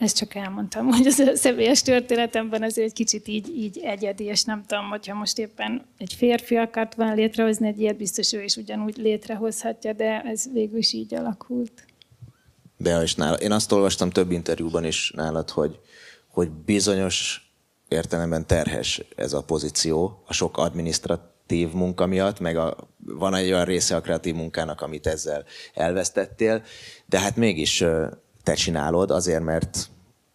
[0.00, 4.44] Ezt csak elmondtam, hogy az a személyes történetemben azért egy kicsit így, így egyedi, és
[4.44, 8.56] nem tudom, hogyha most éppen egy férfi akart volna létrehozni egy ilyet, biztos ő is
[8.56, 11.84] ugyanúgy létrehozhatja, de ez végül is így alakult.
[12.76, 13.36] Bea és nála.
[13.36, 15.78] Én azt olvastam több interjúban is nálad, hogy,
[16.28, 17.50] hogy bizonyos
[17.88, 23.64] értelemben terhes ez a pozíció, a sok adminisztratív munka miatt, meg a, van egy olyan
[23.64, 26.62] része a kreatív munkának, amit ezzel elvesztettél,
[27.06, 27.84] de hát mégis
[28.42, 29.89] te csinálod azért, mert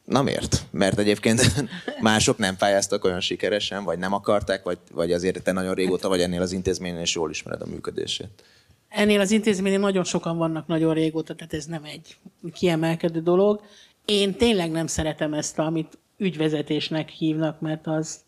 [0.05, 0.63] Na miért?
[0.71, 1.41] Mert egyébként
[2.01, 6.21] mások nem pályáztak olyan sikeresen, vagy nem akarták, vagy, vagy azért te nagyon régóta vagy
[6.21, 8.43] ennél az intézményen, és jól ismered a működését.
[8.89, 12.17] Ennél az intézményen nagyon sokan vannak nagyon régóta, tehát ez nem egy
[12.53, 13.61] kiemelkedő dolog.
[14.05, 18.19] Én tényleg nem szeretem ezt, amit ügyvezetésnek hívnak, mert az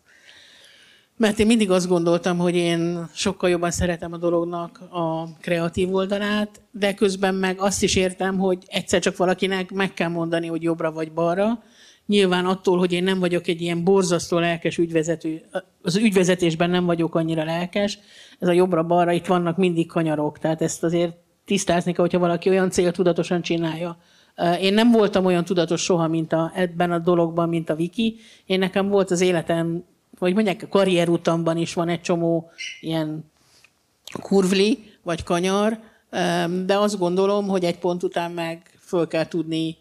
[1.18, 6.60] mert én mindig azt gondoltam, hogy én sokkal jobban szeretem a dolognak a kreatív oldalát,
[6.70, 10.92] de közben meg azt is értem, hogy egyszer csak valakinek meg kell mondani, hogy jobbra
[10.92, 11.62] vagy balra.
[12.06, 15.44] Nyilván attól, hogy én nem vagyok egy ilyen borzasztó lelkes ügyvezető,
[15.82, 17.98] az ügyvezetésben nem vagyok annyira lelkes,
[18.38, 22.70] ez a jobbra-balra, itt vannak mindig kanyarok, tehát ezt azért tisztázni kell, hogyha valaki olyan
[22.70, 23.98] cél tudatosan csinálja.
[24.60, 28.16] Én nem voltam olyan tudatos soha, mint a, ebben a dologban, mint a Viki.
[28.46, 29.84] Én nekem volt az életem,
[30.18, 32.50] vagy mondják, a karrierutamban is van egy csomó
[32.80, 33.30] ilyen
[34.20, 35.80] kurvli, vagy kanyar,
[36.64, 39.76] de azt gondolom, hogy egy pont után meg föl kell tudni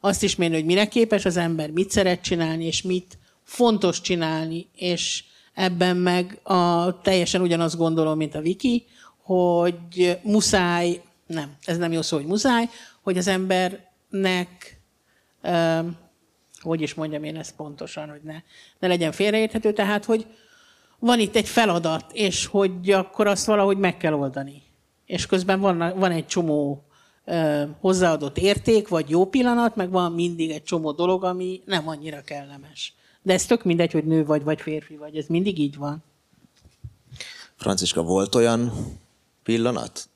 [0.00, 4.68] azt is mérni, hogy mire képes az ember, mit szeret csinálni, és mit fontos csinálni,
[4.76, 8.86] és ebben meg a, teljesen ugyanazt gondolom, mint a Viki,
[9.22, 12.68] hogy muszáj, nem, ez nem jó szó, hogy muszáj,
[13.02, 14.80] hogy az embernek,
[16.60, 18.42] hogy is mondjam én ezt pontosan, hogy ne,
[18.78, 20.26] ne legyen félreérthető, tehát, hogy
[20.98, 24.62] van itt egy feladat, és hogy akkor azt valahogy meg kell oldani.
[25.06, 26.84] És közben van, van egy csomó
[27.26, 32.22] uh, hozzáadott érték, vagy jó pillanat, meg van mindig egy csomó dolog, ami nem annyira
[32.22, 32.94] kellemes.
[33.22, 36.04] De ez tök mindegy, hogy nő vagy, vagy férfi vagy, ez mindig így van.
[37.56, 38.72] Franciska, volt olyan
[39.42, 40.08] pillanat,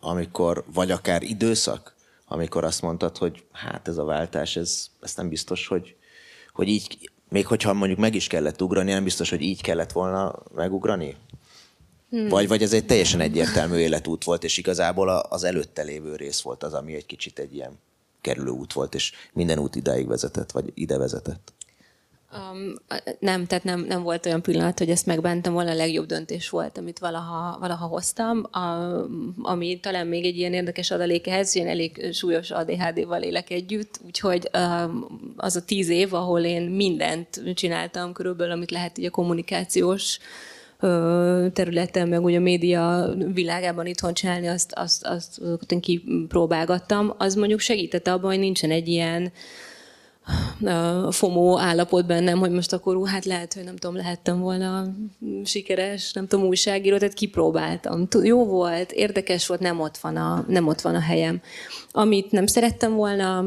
[0.00, 1.91] amikor, vagy akár időszak,
[2.32, 5.94] amikor azt mondtad, hogy hát ez a váltás, ez, ez nem biztos, hogy,
[6.52, 10.42] hogy így, még hogyha mondjuk meg is kellett ugrani, nem biztos, hogy így kellett volna
[10.54, 11.16] megugrani?
[12.10, 12.28] Hmm.
[12.28, 16.62] Vagy, vagy ez egy teljesen egyértelmű életút volt, és igazából az előtte lévő rész volt
[16.62, 17.78] az, ami egy kicsit egy ilyen
[18.20, 21.52] kerülő út volt, és minden út idáig vezetett, vagy ide vezetett?
[22.34, 22.74] Um,
[23.18, 26.78] nem, tehát nem, nem volt olyan pillanat, hogy ezt megbántam volna, a legjobb döntés volt,
[26.78, 28.58] amit valaha, valaha hoztam, a,
[29.42, 34.50] ami talán még egy ilyen érdekes adalék ehhez, én elég súlyos ADHD-val élek együtt, úgyhogy
[34.54, 35.06] um,
[35.36, 40.18] az a tíz év, ahol én mindent csináltam körülbelül, amit lehet így a kommunikációs
[41.52, 47.14] területen, meg ugye a média világában itthon csinálni, azt, azt, azt, azt én kipróbálgattam.
[47.18, 49.32] Az mondjuk segített abban, hogy nincsen egy ilyen
[51.10, 54.86] FOMO állapot bennem, hogy most akkor ú, hát lehet, hogy nem tudom, lehettem volna
[55.44, 58.06] sikeres, nem tudom, újságíró, tehát kipróbáltam.
[58.22, 61.40] Jó volt, érdekes volt, nem ott van a, nem ott van a helyem.
[61.90, 63.38] Amit nem szerettem volna,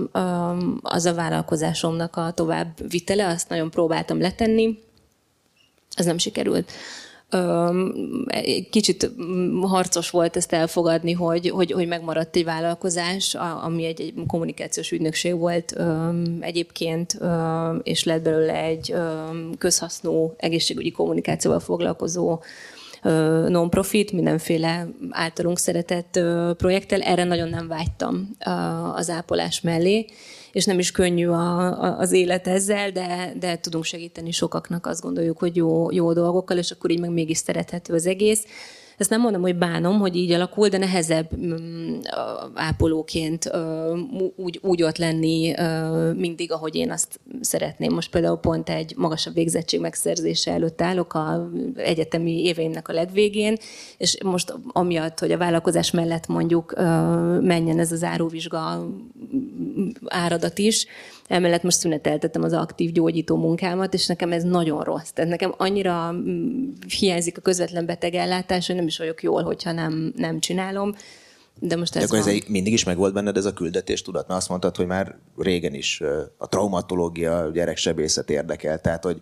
[0.82, 4.80] az a vállalkozásomnak a tovább vitele, azt nagyon próbáltam letenni,
[5.95, 6.71] ez nem sikerült
[8.69, 9.11] kicsit
[9.61, 15.38] harcos volt ezt elfogadni, hogy, hogy, hogy megmaradt egy vállalkozás, ami egy, egy kommunikációs ügynökség
[15.38, 15.76] volt
[16.39, 17.19] egyébként,
[17.84, 18.95] és lett belőle egy
[19.57, 22.39] közhasznú egészségügyi kommunikációval foglalkozó
[23.47, 26.19] non-profit, mindenféle általunk szeretett
[26.57, 27.01] projekttel.
[27.01, 28.30] Erre nagyon nem vágytam
[28.95, 30.05] az ápolás mellé
[30.56, 35.01] és nem is könnyű a, a, az élet ezzel, de, de tudunk segíteni sokaknak, azt
[35.01, 38.43] gondoljuk, hogy jó, jó dolgokkal, és akkor így meg mégis szerethető az egész.
[38.97, 41.99] Ezt nem mondom, hogy bánom, hogy így alakul, de nehezebb mm,
[42.53, 43.51] ápolóként
[44.35, 45.53] úgy, úgy ott lenni
[46.15, 47.93] mindig, ahogy én azt szeretném.
[47.93, 53.57] Most például pont egy magasabb végzettség megszerzése előtt állok a egyetemi éveimnek a legvégén,
[53.97, 56.73] és most amiatt, hogy a vállalkozás mellett mondjuk
[57.41, 58.87] menjen ez az áróvizsga
[60.05, 60.85] áradat is,
[61.28, 65.09] Emellett most szüneteltettem az aktív gyógyító munkámat, és nekem ez nagyon rossz.
[65.09, 70.13] Tehát nekem annyira mm, hiányzik a közvetlen betegellátás, hogy nem is vagyok jól, hogyha nem,
[70.15, 70.95] nem csinálom.
[71.59, 74.28] De most ez, De akkor ez egy, mindig is megvolt benned ez a küldetés tudat?
[74.28, 76.01] Mert azt mondtad, hogy már régen is
[76.38, 78.82] a traumatológia, a gyereksebészet érdekel.
[78.82, 79.17] Tehát, hogy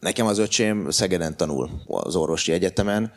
[0.00, 3.12] Nekem az öcsém Szegeden tanul az orvosi egyetemen.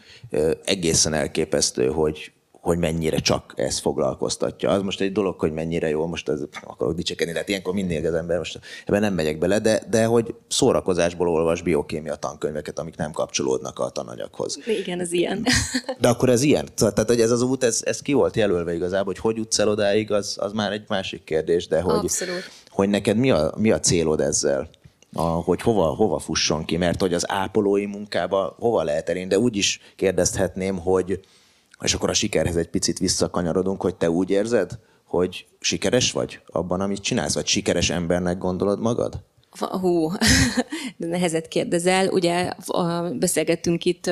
[0.63, 2.31] Egészen elképesztő, hogy
[2.67, 4.69] hogy mennyire csak ez foglalkoztatja.
[4.69, 8.13] Az most egy dolog, hogy mennyire jó, most ez akarok dicsekedni, tehát ilyenkor mindig az
[8.13, 13.11] ember, most ebben nem megyek bele, de, de hogy szórakozásból olvas biokémia tankönyveket, amik nem
[13.11, 14.59] kapcsolódnak a tananyaghoz.
[14.65, 15.45] Igen, ez ilyen.
[16.01, 16.67] De akkor ez ilyen?
[16.75, 19.69] Tehát, hogy ez az út, ez, ez ki volt jelölve igazából, hogy hogy jutsz el
[19.69, 22.51] odáig, az, az már egy másik kérdés, de hogy, Abszolút.
[22.69, 24.69] hogy neked mi a, mi a célod ezzel?
[25.13, 29.39] A, hogy hova, hova fusson ki, mert hogy az ápolói munkába hova lehet elérni, de
[29.39, 31.19] úgy is kérdezhetném, hogy,
[31.81, 36.81] és akkor a sikerhez egy picit visszakanyarodunk, hogy te úgy érzed, hogy sikeres vagy abban,
[36.81, 39.23] amit csinálsz, vagy sikeres embernek gondolod magad?
[39.59, 40.11] Hú,
[40.97, 42.07] de nehezet kérdezel.
[42.07, 42.49] Ugye
[43.13, 44.11] beszélgettünk itt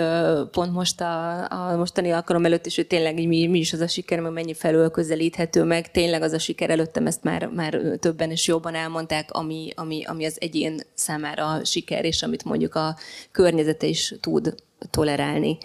[0.52, 3.88] pont most a, a mostani alkalom előtt is, hogy tényleg mi, mi is az a
[3.88, 5.92] siker, meg mennyi felől közelíthető meg.
[5.92, 10.26] Tényleg az a siker előttem, ezt már, már többen és jobban elmondták, ami, ami, ami
[10.26, 12.96] az egyén számára siker, és amit mondjuk a
[13.32, 14.56] környezete is tud
[14.90, 15.58] tolerálni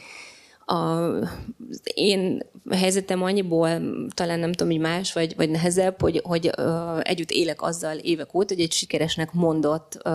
[0.71, 3.69] az én helyzetem annyiból
[4.15, 8.35] talán nem tudom, hogy más vagy, vagy nehezebb, hogy, hogy uh, együtt élek azzal évek
[8.35, 10.13] óta, hogy egy sikeresnek mondott uh,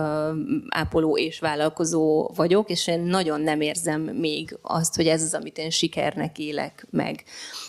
[0.68, 5.58] ápoló és vállalkozó vagyok, és én nagyon nem érzem még azt, hogy ez az, amit
[5.58, 7.24] én sikernek élek meg.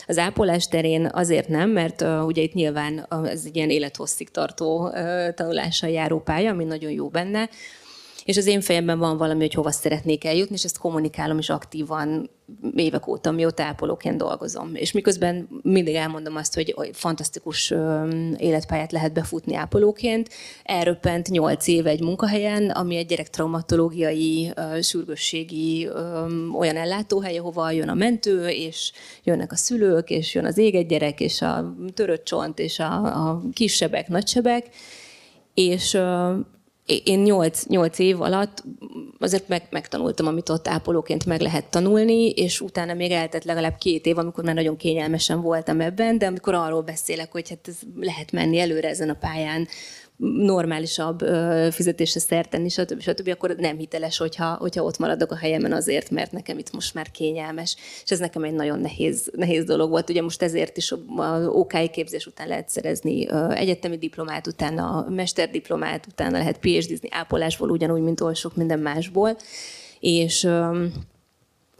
[0.08, 4.88] Az ápolás terén azért nem, mert uh, ugye itt nyilván ez egy ilyen élethosszig tartó
[4.88, 7.50] uh, tanulással járó pálya, ami nagyon jó benne,
[8.28, 12.30] és az én fejemben van valami, hogy hova szeretnék eljutni, és ezt kommunikálom is aktívan
[12.76, 14.72] évek óta, mióta ápolóként dolgozom.
[14.74, 17.74] És miközben mindig elmondom azt, hogy, fantasztikus
[18.38, 20.30] életpályát lehet befutni ápolóként,
[20.64, 25.90] elröppent nyolc éve egy munkahelyen, ami egy gyerektraumatológiai, sürgősségi
[26.58, 28.92] olyan ellátóhely, ahova jön a mentő, és
[29.24, 33.42] jönnek a szülők, és jön az éget gyerek, és a törött csont, és a, a
[33.54, 34.70] kisebbek, nagysebek,
[35.54, 35.98] és
[37.04, 38.64] én nyolc, nyolc év alatt
[39.20, 44.06] azért meg, megtanultam, amit ott ápolóként meg lehet tanulni, és utána még eltett legalább két
[44.06, 48.32] év, amikor már nagyon kényelmesen voltam ebben, de amikor arról beszélek, hogy hát ez lehet
[48.32, 49.68] menni előre ezen a pályán,
[50.18, 51.20] normálisabb
[51.72, 53.02] fizetésre szert tenni, stb.
[53.02, 56.94] stb., akkor nem hiteles, hogyha, hogyha ott maradok a helyemen azért, mert nekem itt most
[56.94, 57.76] már kényelmes.
[58.04, 60.10] És ez nekem egy nagyon nehéz, nehéz dolog volt.
[60.10, 66.38] Ugye most ezért is az OK képzés után lehet szerezni egyetemi diplomát, utána mesterdiplomát, utána
[66.38, 69.38] lehet PhD-zni ápolásból, ugyanúgy, mint oly sok minden másból.
[70.00, 70.50] És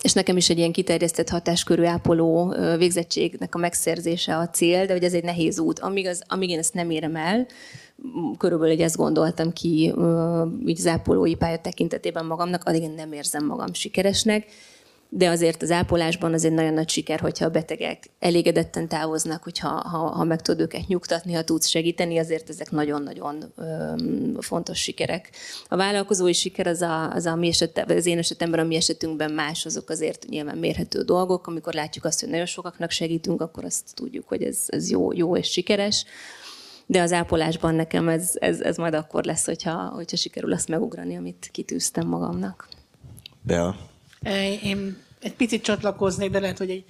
[0.02, 5.04] és nekem is egy ilyen kiterjesztett hatáskörű ápoló végzettségnek a megszerzése a cél, de hogy
[5.04, 5.80] ez egy nehéz út.
[5.80, 7.48] Amíg, az, amíg én ezt nem érem el,
[8.38, 9.94] körülbelül egy ezt gondoltam ki
[10.66, 14.46] így az ápolói pálya tekintetében magamnak, addig én nem érzem magam sikeresnek,
[15.10, 19.68] de azért az ápolásban az egy nagyon nagy siker, hogyha a betegek elégedetten távoznak, hogyha
[19.70, 23.54] ha, ha meg tudod őket nyugtatni, ha tudsz segíteni, azért ezek nagyon-nagyon
[24.40, 25.30] fontos sikerek.
[25.68, 29.32] A vállalkozói siker az a, az, a mi eset, az én esetemben, a mi esetünkben
[29.32, 31.48] más, azok azért nyilván mérhető dolgok.
[31.48, 35.38] Amikor látjuk azt, hogy nagyon sokaknak segítünk, akkor azt tudjuk, hogy ez, ez jó, jó
[35.38, 36.06] és sikeres
[36.90, 41.18] de az ápolásban nekem ez, ez, ez majd akkor lesz, hogyha, hogyha sikerül azt megugrani,
[41.18, 42.68] amit kitűztem magamnak.
[43.42, 43.76] Bea,
[44.64, 46.86] Én egy picit csatlakoznék, de lehet, hogy egy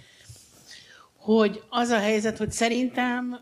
[1.28, 3.40] hogy az a helyzet, hogy szerintem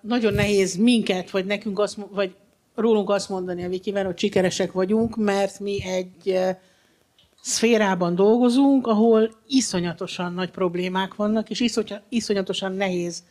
[0.00, 2.34] nagyon nehéz minket, vagy nekünk azt, vagy
[2.74, 6.38] rólunk azt mondani a Vikivel, hogy sikeresek vagyunk, mert mi egy
[7.40, 11.64] szférában dolgozunk, ahol iszonyatosan nagy problémák vannak, és
[12.08, 13.22] iszonyatosan nehéz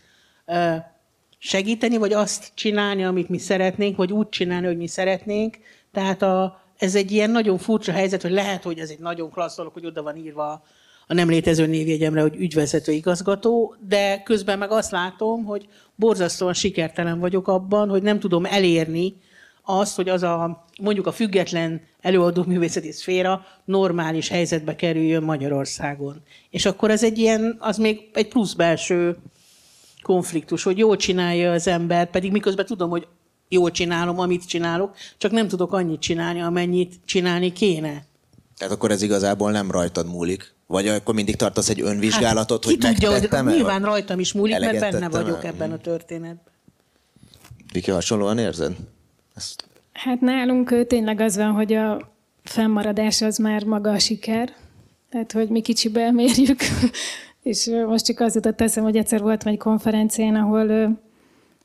[1.39, 5.57] segíteni, vagy azt csinálni, amit mi szeretnénk, vagy úgy csinálni, hogy mi szeretnénk.
[5.91, 9.55] Tehát a, ez egy ilyen nagyon furcsa helyzet, hogy lehet, hogy ez egy nagyon klassz
[9.55, 10.63] dolog, hogy oda van írva
[11.07, 17.19] a nem létező névjegyemre, hogy ügyvezető igazgató, de közben meg azt látom, hogy borzasztóan sikertelen
[17.19, 19.15] vagyok abban, hogy nem tudom elérni
[19.63, 26.21] azt, hogy az a mondjuk a független előadó művészeti szféra normális helyzetbe kerüljön Magyarországon.
[26.49, 29.17] És akkor ez egy ilyen, az még egy plusz belső
[30.01, 33.07] konfliktus, hogy jól csinálja az ember, pedig miközben tudom, hogy
[33.49, 38.03] jól csinálom, amit csinálok, csak nem tudok annyit csinálni, amennyit csinálni kéne.
[38.57, 40.53] Tehát akkor ez igazából nem rajtad múlik?
[40.67, 44.79] Vagy akkor mindig tartasz egy önvizsgálatot, hát, hogy tudja, hogy Nyilván rajtam is múlik, mert
[44.79, 45.51] benne vagyok el?
[45.51, 46.53] ebben a történetben.
[47.73, 48.75] Viki, hasonlóan érzed?
[49.35, 49.67] Ezt...
[49.93, 52.11] Hát nálunk tényleg az van, hogy a
[52.43, 54.53] fennmaradás az már maga a siker.
[55.09, 56.59] Tehát, hogy mi kicsibe mérjük.
[57.43, 60.71] És most csak az jutott eszem, hogy egyszer volt egy konferencián, ahol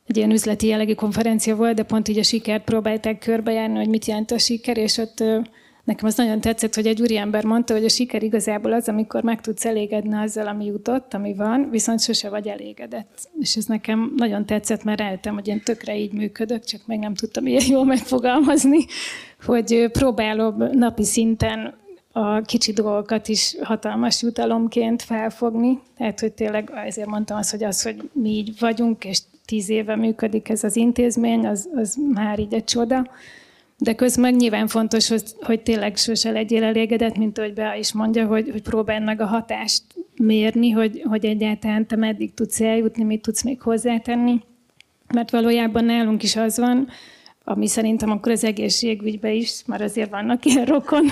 [0.07, 4.05] egy ilyen üzleti jellegű konferencia volt, de pont így a sikert próbálták körbejárni, hogy mit
[4.05, 5.23] jelent a siker, és ott
[5.85, 9.41] Nekem az nagyon tetszett, hogy egy úriember mondta, hogy a siker igazából az, amikor meg
[9.41, 13.29] tudsz elégedni azzal, ami jutott, ami van, viszont sose vagy elégedett.
[13.39, 17.13] És ez nekem nagyon tetszett, mert rájöttem, hogy én tökre így működök, csak meg nem
[17.13, 18.85] tudtam ilyen jól megfogalmazni,
[19.45, 21.73] hogy próbálom napi szinten
[22.17, 25.79] a kicsi dolgokat is hatalmas jutalomként felfogni.
[25.97, 29.95] Tehát, hogy tényleg ezért mondtam azt, hogy az, hogy mi így vagyunk, és tíz éve
[29.95, 33.09] működik ez az intézmény, az, az már így egy csoda
[33.77, 38.25] de közben nyilván fontos, hogy, hogy tényleg sose legyél elégedett, mint ahogy Bea is mondja,
[38.27, 39.83] hogy, hogy próbáld meg a hatást
[40.15, 44.41] mérni, hogy, hogy egyáltalán te meddig tudsz eljutni, mit tudsz még hozzátenni.
[45.13, 46.87] Mert valójában nálunk is az van,
[47.47, 51.05] ami szerintem akkor az egészségügyben is, mert azért vannak ilyen rokon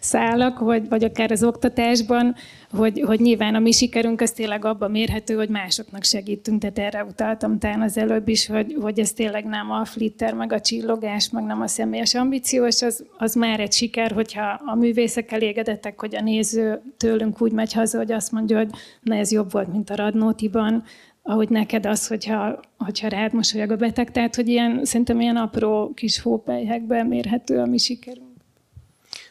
[0.00, 2.34] szálak, vagy, vagy akár az oktatásban,
[2.70, 7.04] hogy, hogy nyilván a mi sikerünk az tényleg abban mérhető, hogy másoknak segítünk, tehát erre
[7.04, 11.30] utaltam talán az előbb is, hogy, hogy ez tényleg nem a flitter, meg a csillogás,
[11.30, 16.00] meg nem a személyes ambíció, és az, az már egy siker, hogyha a művészek elégedettek,
[16.00, 18.70] hogy a néző tőlünk úgy megy haza, hogy azt mondja, hogy
[19.00, 20.84] na ez jobb volt, mint a Radnótiban,
[21.26, 24.10] ahogy neked az, hogyha, hogyha rád mosolyog a beteg.
[24.10, 28.34] Tehát, hogy ilyen, szerintem ilyen apró kis hópelyhekben mérhető a mi sikerünk.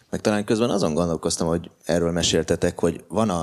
[0.10, 3.42] Meg talán közben azon gondolkoztam, hogy erről meséltetek, hogy van a,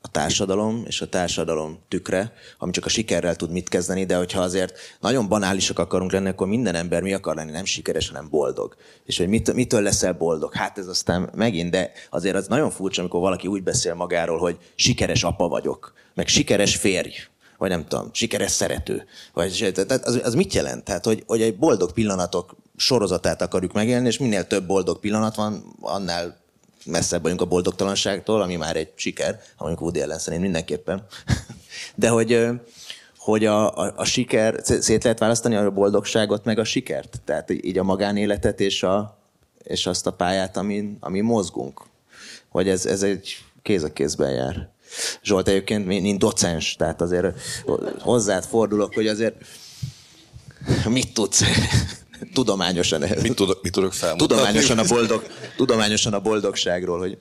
[0.00, 4.40] a társadalom és a társadalom tükre, ami csak a sikerrel tud mit kezdeni, de hogyha
[4.40, 8.76] azért nagyon banálisak akarunk lenni, akkor minden ember mi akar lenni, nem sikeres, hanem boldog.
[9.04, 10.54] És hogy mit, mitől leszel boldog?
[10.54, 14.58] Hát ez aztán megint, de azért az nagyon furcsa, amikor valaki úgy beszél magáról, hogy
[14.74, 17.12] sikeres apa vagyok, meg sikeres férj,
[17.60, 19.06] vagy nem tudom, sikeres szerető.
[19.32, 20.84] Vagy, tehát az, az mit jelent?
[20.84, 25.74] Tehát, hogy, hogy egy boldog pillanatok sorozatát akarjuk megélni, és minél több boldog pillanat van,
[25.80, 26.36] annál
[26.84, 31.06] messzebb vagyunk a boldogtalanságtól, ami már egy siker, ha mondjuk Woody Allen szerint mindenképpen.
[31.94, 32.46] De hogy,
[33.18, 37.20] hogy a, a, a siker, szét lehet választani a boldogságot meg a sikert?
[37.24, 39.18] Tehát így a magánéletet és, a,
[39.62, 41.82] és azt a pályát, amin, amin mozgunk?
[42.52, 44.68] Vagy ez, ez egy kéz a kézben jár?
[45.22, 47.40] Zsolt egyébként, mint docens, tehát azért
[48.00, 49.34] hozzád fordulok, hogy azért
[50.88, 51.42] mit tudsz
[52.34, 54.34] tudományosan Mit tudok, mit tudok felmutatni?
[54.34, 55.26] Tudományosan a, boldog,
[55.56, 57.18] tudományosan a boldogságról, hogy,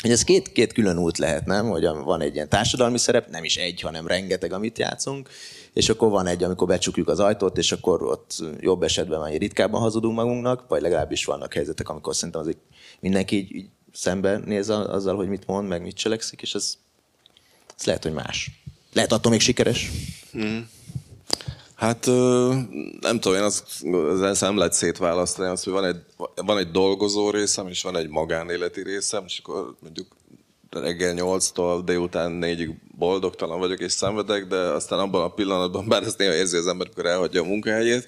[0.00, 1.68] hogy ez két, két külön út lehet, nem?
[1.68, 5.28] Hogy van egy ilyen társadalmi szerep, nem is egy, hanem rengeteg, amit játszunk,
[5.72, 9.80] és akkor van egy, amikor becsukjuk az ajtót, és akkor ott jobb esetben már ritkábban
[9.80, 12.56] hazudunk magunknak, vagy legalábbis vannak helyzetek, amikor szerintem az
[13.00, 16.74] mindenki így, így szembe néz azzal, hogy mit mond, meg mit cselekszik, és ez
[17.78, 18.50] ez lehet, hogy más.
[18.92, 19.90] Lehet attól még sikeres?
[20.32, 20.68] Hmm.
[21.74, 22.06] Hát
[23.00, 23.64] nem tudom, én az,
[24.20, 26.00] az nem lehet szétválasztani, az, hogy van egy,
[26.34, 30.06] van egy dolgozó részem, és van egy magánéleti részem, és akkor mondjuk
[30.70, 36.18] reggel 8-tól délután 4-ig boldogtalan vagyok és szenvedek, de aztán abban a pillanatban, bár ezt
[36.18, 38.06] néha érzi az ember, amikor elhagyja a munkahelyét,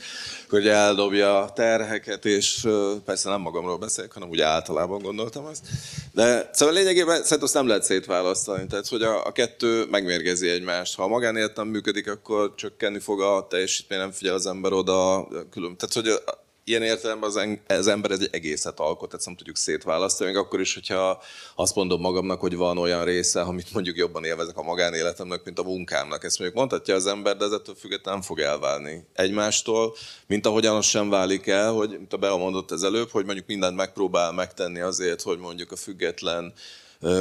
[0.48, 2.66] hogy eldobja a terheket, és
[3.04, 5.66] persze nem magamról beszélek, hanem úgy általában gondoltam ezt.
[6.12, 10.96] De szóval lényegében szerintem azt nem lehet szétválasztani, tehát hogy a, a kettő megmérgezi egymást.
[10.96, 15.28] Ha a magánélet nem működik, akkor csökkenni fog a teljesítmény, nem figyel az ember oda,
[15.50, 15.76] külön.
[15.76, 16.22] Tehát, hogy
[16.70, 20.60] ilyen értelemben az, en, az ember egy egészet alkot, ezt nem tudjuk szétválasztani, még akkor
[20.60, 21.22] is, hogyha
[21.54, 25.62] azt mondom magamnak, hogy van olyan része, amit mondjuk jobban élvezek a magánéletemnek, mint a
[25.62, 26.24] munkámnak.
[26.24, 29.94] Ezt mondjuk mondhatja az ember, de ez ettől függetlenül nem fog elválni egymástól,
[30.26, 33.46] mint ahogyan az sem válik el, hogy, mint a Bea mondott ez előbb, hogy mondjuk
[33.46, 36.52] mindent megpróbál megtenni azért, hogy mondjuk a független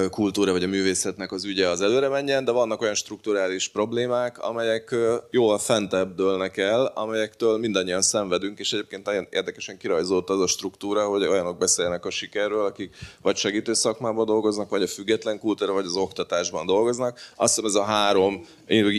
[0.10, 4.96] kultúra vagy a művészetnek az ügye az előre menjen, de vannak olyan strukturális problémák, amelyek
[5.32, 11.08] jóval fentebb dőlnek el, amelyektől mindannyian szenvedünk, és egyébként nagyon érdekesen kirajzolt az a struktúra,
[11.08, 15.86] hogy olyanok beszélnek a sikerről, akik vagy segítő szakmában dolgoznak, vagy a független kultúra, vagy
[15.86, 17.20] az oktatásban dolgoznak.
[17.36, 18.46] Azt hiszem ez a három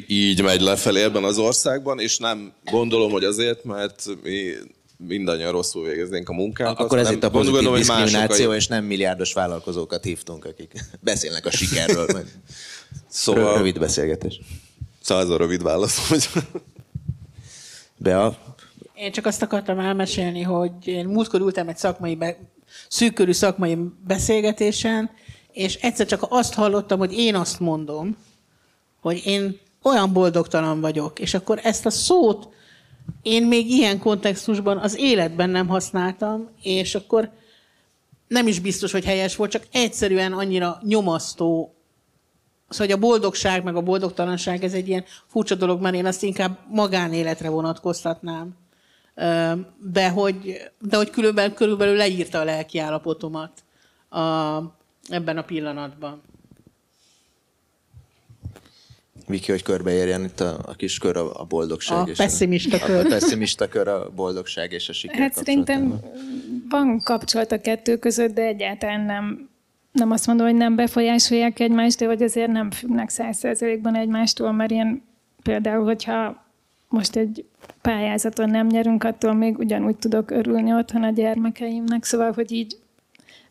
[0.07, 4.53] így megy lefelé ebben az országban, és nem gondolom, hogy azért, mert mi
[5.07, 6.85] mindannyian rosszul végeznénk a munkánkat.
[6.85, 11.51] Akkor ez itt a pozitív gondolom, diszkrimináció, és nem milliárdos vállalkozókat hívtunk, akik beszélnek a
[11.51, 12.25] sikerről.
[13.09, 13.57] szóval...
[13.57, 14.41] Rövid beszélgetés.
[15.01, 16.29] Szóval rövid válasz, hogy...
[17.97, 18.39] Bea?
[18.95, 22.39] Én csak azt akartam elmesélni, hogy én múltkor ültem egy szakmai, be,
[22.89, 25.11] szűkörű szakmai beszélgetésen,
[25.53, 28.17] és egyszer csak azt hallottam, hogy én azt mondom,
[29.01, 32.49] hogy én olyan boldogtalan vagyok, és akkor ezt a szót
[33.23, 37.31] én még ilyen kontextusban az életben nem használtam, és akkor
[38.29, 41.75] nem is biztos, hogy helyes volt, csak egyszerűen annyira nyomasztó,
[42.71, 46.23] Szóval, hogy a boldogság meg a boldogtalanság, ez egy ilyen furcsa dolog, mert én azt
[46.23, 48.57] inkább magánéletre vonatkoztatnám.
[49.79, 53.53] De hogy, de hogy körülbelül, körülbelül leírta a lelki állapotomat
[55.09, 56.23] ebben a pillanatban.
[59.27, 62.07] Viki, hogy körbeérjen itt a, a kis kör a, a boldogság.
[62.07, 63.07] A és pessimista a, kör.
[63.07, 66.01] A pessimista kör a boldogság és a siker Hát szerintem
[66.68, 69.49] van kapcsolat a kettő között, de egyáltalán nem,
[69.93, 74.53] nem azt mondom, hogy nem befolyásolják egymást, de hogy azért nem függnek száz százalékban egymástól,
[74.53, 75.03] mert én
[75.43, 76.45] például, hogyha
[76.89, 77.45] most egy
[77.81, 82.77] pályázaton nem nyerünk, attól még ugyanúgy tudok örülni otthon a gyermekeimnek, szóval, hogy így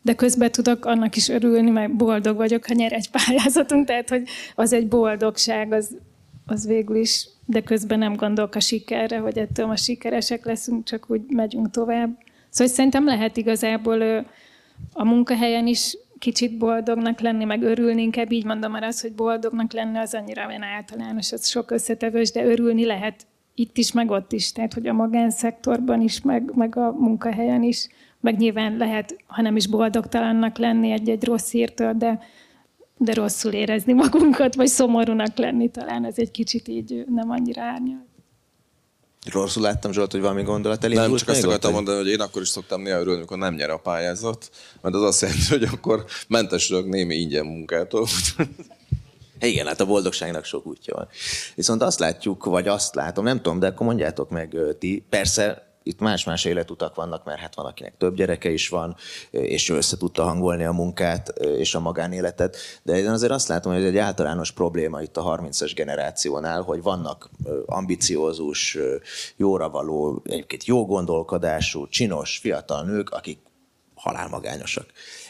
[0.01, 4.27] de közben tudok annak is örülni, mert boldog vagyok, ha nyer egy pályázatunk, tehát hogy
[4.55, 5.97] az egy boldogság, az,
[6.45, 11.09] az végül is, de közben nem gondolok a sikerre, hogy ettől ma sikeresek leszünk, csak
[11.09, 12.17] úgy megyünk tovább.
[12.49, 14.25] Szóval szerintem lehet igazából
[14.93, 19.73] a munkahelyen is kicsit boldognak lenni, meg örülni, inkább így mondom, mert az, hogy boldognak
[19.73, 24.31] lenni, az annyira olyan általános, az sok összetevős, de örülni lehet itt is, meg ott
[24.31, 24.51] is.
[24.51, 27.87] Tehát, hogy a magánszektorban is, meg, meg a munkahelyen is
[28.21, 32.19] meg nyilván lehet, ha nem is boldogtalannak lenni egy-egy rossz hírtől, de,
[32.97, 38.07] de rosszul érezni magunkat, vagy szomorúnak lenni talán, ez egy kicsit így nem annyira árnyalt.
[39.31, 41.07] Rosszul láttam, Zsolt, hogy valami gondolat elindult.
[41.07, 43.69] Nem, csak azt akartam mondani, hogy én akkor is szoktam néha örülni, amikor nem nyer
[43.69, 44.49] a pályázat,
[44.81, 48.07] mert az azt jelenti, hogy akkor mentesülök némi ingyen munkától.
[49.39, 51.07] Igen, hát a boldogságnak sok útja van.
[51.55, 55.05] Viszont azt látjuk, vagy azt látom, nem tudom, de akkor mondjátok meg ti.
[55.09, 58.95] Persze itt más-más életutak vannak, mert hát van, akinek több gyereke is van,
[59.31, 62.57] és ő össze tudta hangolni a munkát és a magánéletet.
[62.83, 66.81] De én azért azt látom, hogy ez egy általános probléma itt a 30-as generációnál, hogy
[66.81, 67.29] vannak
[67.65, 68.77] ambiciózus,
[69.35, 73.39] jóra való, egyébként jó gondolkodású, csinos, fiatal nők, akik
[73.95, 74.85] halálmagányosak.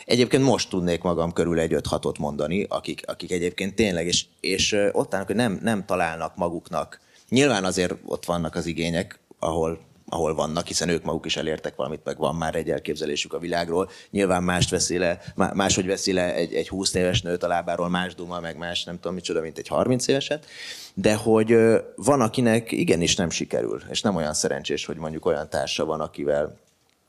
[0.05, 5.13] Egyébként most tudnék magam körül egy 5-6-ot mondani, akik, akik egyébként tényleg, és, és ott
[5.13, 6.99] állnak, hogy nem, nem találnak maguknak.
[7.29, 9.79] Nyilván azért ott vannak az igények, ahol
[10.09, 13.89] ahol vannak, hiszen ők maguk is elértek valamit, meg van már egy elképzelésük a világról.
[14.09, 18.15] Nyilván mást veszi le, máshogy veszi le egy, egy 20 éves nőt a lábáról, más
[18.15, 20.45] duma, meg más nem tudom micsoda, mint egy 30 éveset,
[20.93, 21.55] de hogy
[21.95, 26.57] van, akinek igenis nem sikerül, és nem olyan szerencsés, hogy mondjuk olyan társa van, akivel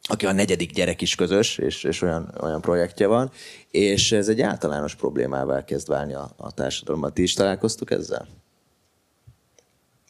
[0.02, 3.30] aki a negyedik gyerek is közös, és, és olyan, olyan projektje van,
[3.70, 7.12] és ez egy általános problémává kezd válni a, a társadalomban.
[7.12, 8.28] Ti is találkoztuk ezzel?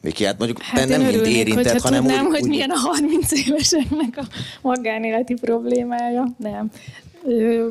[0.00, 2.48] Miki, hát mondjuk hát te nem mint érintett, hanem tudnám, úgy, hogy úgy...
[2.48, 4.22] milyen a 30 éveseknek a
[4.62, 6.26] magánéleti problémája.
[6.36, 6.70] Nem.
[7.24, 7.68] Ö,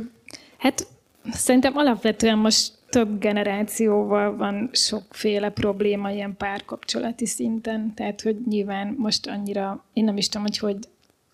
[0.57, 0.87] hát
[1.31, 9.27] szerintem alapvetően most több generációval van sokféle probléma ilyen párkapcsolati szinten, tehát hogy nyilván most
[9.27, 10.77] annyira, én nem is tudom, hogy hogy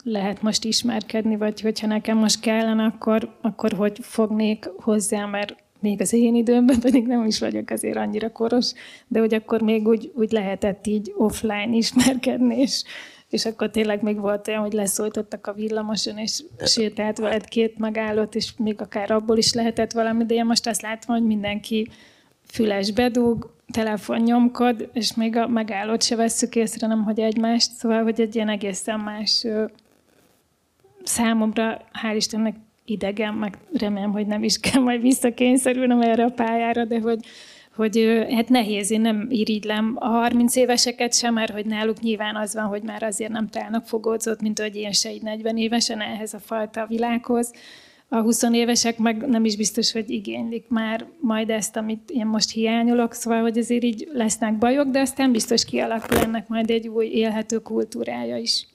[0.03, 6.01] lehet most ismerkedni, vagy hogyha nekem most kellene, akkor, akkor hogy fognék hozzá, mert még
[6.01, 8.71] az én időmben pedig nem is vagyok azért annyira koros,
[9.07, 12.83] de hogy akkor még úgy, úgy lehetett így offline ismerkedni, és,
[13.29, 18.35] és akkor tényleg még volt olyan, hogy leszólítottak a villamoson, és sétált veled két megállott,
[18.35, 21.87] és még akár abból is lehetett valami, de én most azt látom, hogy mindenki
[22.45, 28.03] füles bedug, telefon nyomkod, és még a megállót se vesszük észre, nem hogy egymást, szóval,
[28.03, 29.45] hogy egy ilyen egészen más
[31.03, 32.55] számomra, hál' Istennek
[32.85, 37.19] idegen, meg remélem, hogy nem is kell majd visszakényszerülnem erre a pályára, de hogy,
[37.75, 42.53] hogy hát nehéz, én nem irigylem a 30 éveseket sem, mert hogy náluk nyilván az
[42.53, 46.33] van, hogy már azért nem találnak fogódzót, mint hogy én se így 40 évesen ehhez
[46.33, 47.53] a fajta világhoz.
[48.09, 52.51] A 20 évesek meg nem is biztos, hogy igénylik már majd ezt, amit én most
[52.51, 57.05] hiányolok, szóval, hogy azért így lesznek bajok, de aztán biztos kialakul ennek majd egy új
[57.05, 58.67] élhető kultúrája is.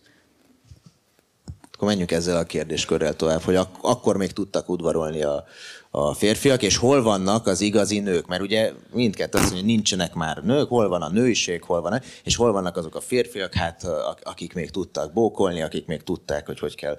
[1.81, 5.45] Akkor menjünk ezzel a kérdéskörrel tovább, hogy ak- akkor még tudtak udvarolni a,
[5.91, 10.15] a férfiak, és hol vannak az igazi nők, mert ugye mindkettő azt mondja, hogy nincsenek
[10.15, 13.87] már nők, hol van a nőiség, hol van, és hol vannak azok a férfiak, hát
[14.23, 16.99] akik még tudtak bókolni, akik még tudták, hogy hogy kell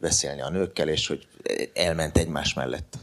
[0.00, 1.26] beszélni a nőkkel, és hogy
[1.74, 2.98] elment egymás mellett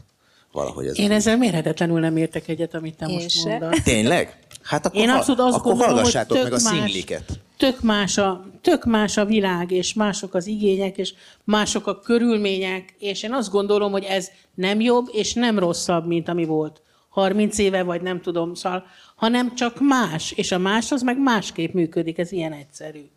[0.52, 0.98] valahogy ez.
[0.98, 3.48] Én ezzel mérhetetlenül nem értek egyet, amit te Én most se.
[3.48, 3.82] mondasz.
[3.82, 4.38] Tényleg?
[4.62, 7.40] Hát akkor, Én abszolút azt akkor gondolom, hogy hallgassátok tök meg a más, szingliket.
[7.62, 12.94] Tök más, a, tök más a világ, és mások az igények, és mások a körülmények,
[12.98, 17.58] és én azt gondolom, hogy ez nem jobb, és nem rosszabb, mint ami volt 30
[17.58, 18.84] éve, vagy nem tudom, szóval,
[19.16, 23.10] hanem csak más, és a más az meg másképp működik, ez ilyen egyszerű.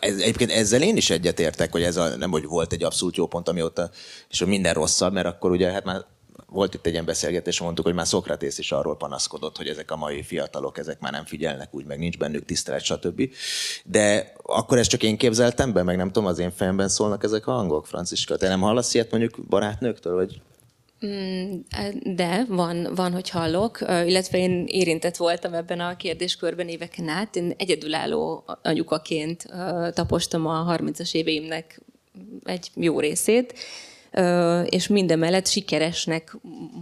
[0.00, 3.26] Ez, egyébként ezzel én is egyetértek, hogy ez a, nem, hogy volt egy abszolút jó
[3.26, 3.90] pont, amióta,
[4.30, 6.04] és hogy minden rosszabb, mert akkor ugye hát már
[6.46, 9.96] volt itt egy ilyen beszélgetés, mondtuk, hogy már Szokratész is arról panaszkodott, hogy ezek a
[9.96, 13.30] mai fiatalok, ezek már nem figyelnek úgy, meg nincs bennük tisztelet, stb.
[13.84, 17.46] De akkor ezt csak én képzeltem be, meg nem tudom, az én fejemben szólnak ezek
[17.46, 18.36] a hangok, Franciska.
[18.36, 20.40] Te nem hallasz ilyet mondjuk barátnőktől, vagy
[22.04, 27.36] de van, van, hogy hallok, illetve én érintett voltam ebben a kérdéskörben éveken át.
[27.36, 29.46] Én egyedülálló anyukaként
[29.92, 31.80] tapostam a 30-as éveimnek
[32.44, 33.54] egy jó részét,
[34.64, 36.36] és mindemellett sikeresnek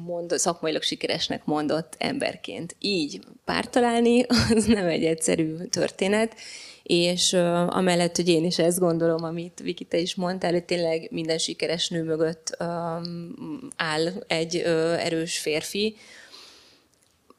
[0.05, 2.76] mond, szakmailag sikeresnek mondott emberként.
[2.78, 4.24] Így párt találni,
[4.57, 6.35] az nem egy egyszerű történet,
[6.82, 7.32] és
[7.68, 11.89] amellett, hogy én is ezt gondolom, amit Viki, te is mondtál, hogy tényleg minden sikeres
[11.89, 12.57] nő mögött
[13.76, 14.57] áll egy
[14.99, 15.97] erős férfi,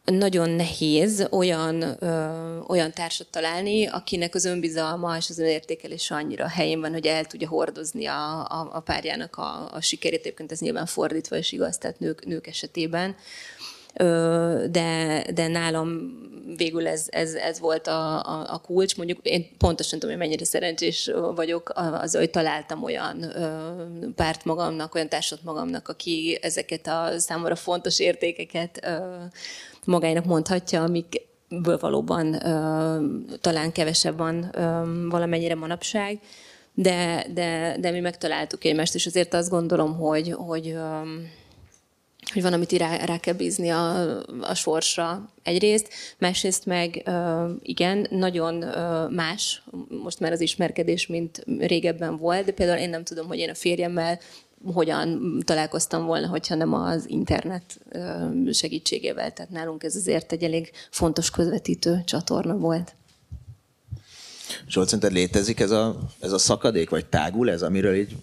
[0.05, 6.81] nagyon nehéz olyan, ö, olyan társat találni, akinek az önbizalma és az önértékelés annyira helyén
[6.81, 10.19] van, hogy el tudja hordozni a, a, a párjának a, a sikerét.
[10.19, 13.15] Egyébként ez nyilván fordítva is igaz, tehát nők, nők esetében.
[13.93, 16.19] Ö, de, de nálam
[16.57, 18.97] végül ez, ez, ez volt a, a, a kulcs.
[18.97, 23.73] Mondjuk én pontosan tudom, hogy mennyire szerencsés vagyok az, hogy találtam olyan ö,
[24.15, 29.15] párt magamnak, olyan társat magamnak, aki ezeket a számomra fontos értékeket ö,
[29.85, 33.05] magának mondhatja, amikből valóban ö,
[33.41, 36.19] talán kevesebb van ö, valamennyire manapság,
[36.73, 40.99] de, de, de mi megtaláltuk egymást, és azért azt gondolom, hogy, hogy, ö,
[42.33, 47.09] hogy van, amit rá, rá kell bízni a, a sorsra egyrészt, másrészt meg
[47.61, 48.65] igen, nagyon
[49.11, 49.63] más
[50.03, 53.55] most már az ismerkedés, mint régebben volt, de például én nem tudom, hogy én a
[53.55, 54.19] férjemmel
[54.73, 57.79] hogyan találkoztam volna, hogyha nem az internet
[58.51, 59.33] segítségével.
[59.33, 62.95] Tehát nálunk ez azért egy elég fontos közvetítő csatorna volt.
[64.67, 68.15] Zsolt, szerinted létezik ez a, ez a szakadék, vagy tágul ez, amiről így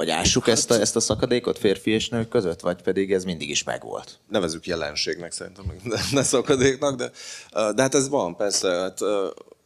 [0.00, 3.24] vagy ássuk hát, ezt, a, ezt a szakadékot férfi és nők között, vagy pedig ez
[3.24, 4.18] mindig is megvolt?
[4.28, 7.10] Nevezük jelenségnek szerintem, ne, ne szakadéknak, de,
[7.74, 8.68] de hát ez van, persze.
[8.68, 8.98] Hát,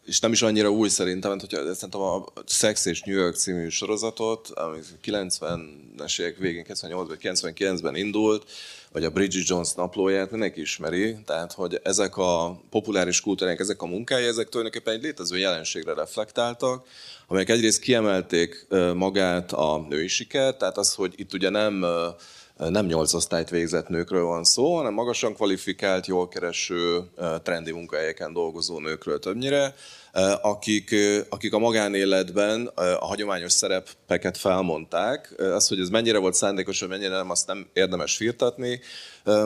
[0.07, 3.69] és nem is annyira új szerintem, mert hogyha szerintem a Sex és New York című
[3.69, 8.51] sorozatot, ami 90-es évek végén, 98 vagy 99-ben indult,
[8.93, 13.87] vagy a Bridget Jones naplóját mindenki ismeri, tehát hogy ezek a populáris kultúrák, ezek a
[13.87, 16.87] munkái, ezek tulajdonképpen egy létező jelenségre reflektáltak,
[17.27, 21.85] amelyek egyrészt kiemelték magát a női sikert, tehát az, hogy itt ugye nem
[22.57, 27.11] nem nyolc osztályt végzett nőkről van szó, hanem magasan kvalifikált, jól kereső,
[27.43, 29.75] trendi munkahelyeken dolgozó nőkről többnyire,
[30.43, 30.95] akik,
[31.29, 35.35] akik a magánéletben a hagyományos szerepeket felmondták.
[35.39, 38.81] Az, hogy ez mennyire volt szándékos, vagy mennyire nem, azt nem érdemes firtatni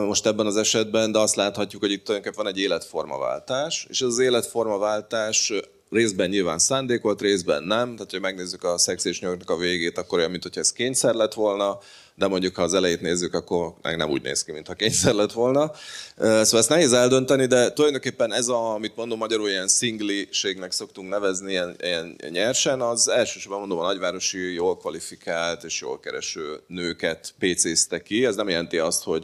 [0.05, 4.07] most ebben az esetben, de azt láthatjuk, hogy itt tulajdonképpen van egy életformaváltás, és ez
[4.07, 5.53] az életformaváltás
[5.89, 7.95] részben nyilván szándékolt, részben nem.
[7.95, 11.79] Tehát, hogy megnézzük a szex és a végét, akkor olyan, mintha ez kényszer lett volna,
[12.15, 15.31] de mondjuk ha az elejét nézzük, akkor meg nem úgy néz ki, mintha kényszer lett
[15.31, 15.71] volna.
[16.17, 21.51] Szóval ezt nehéz eldönteni, de tulajdonképpen ez, a, amit mondom magyarul, ilyen szingliségnek szoktunk nevezni,
[21.51, 28.01] ilyen, ilyen nyersen, az elsősorban mondom a nagyvárosi, jól kvalifikált és jól kereső nőket PC-zte
[28.01, 28.25] ki.
[28.25, 29.23] Ez nem jelenti azt, hogy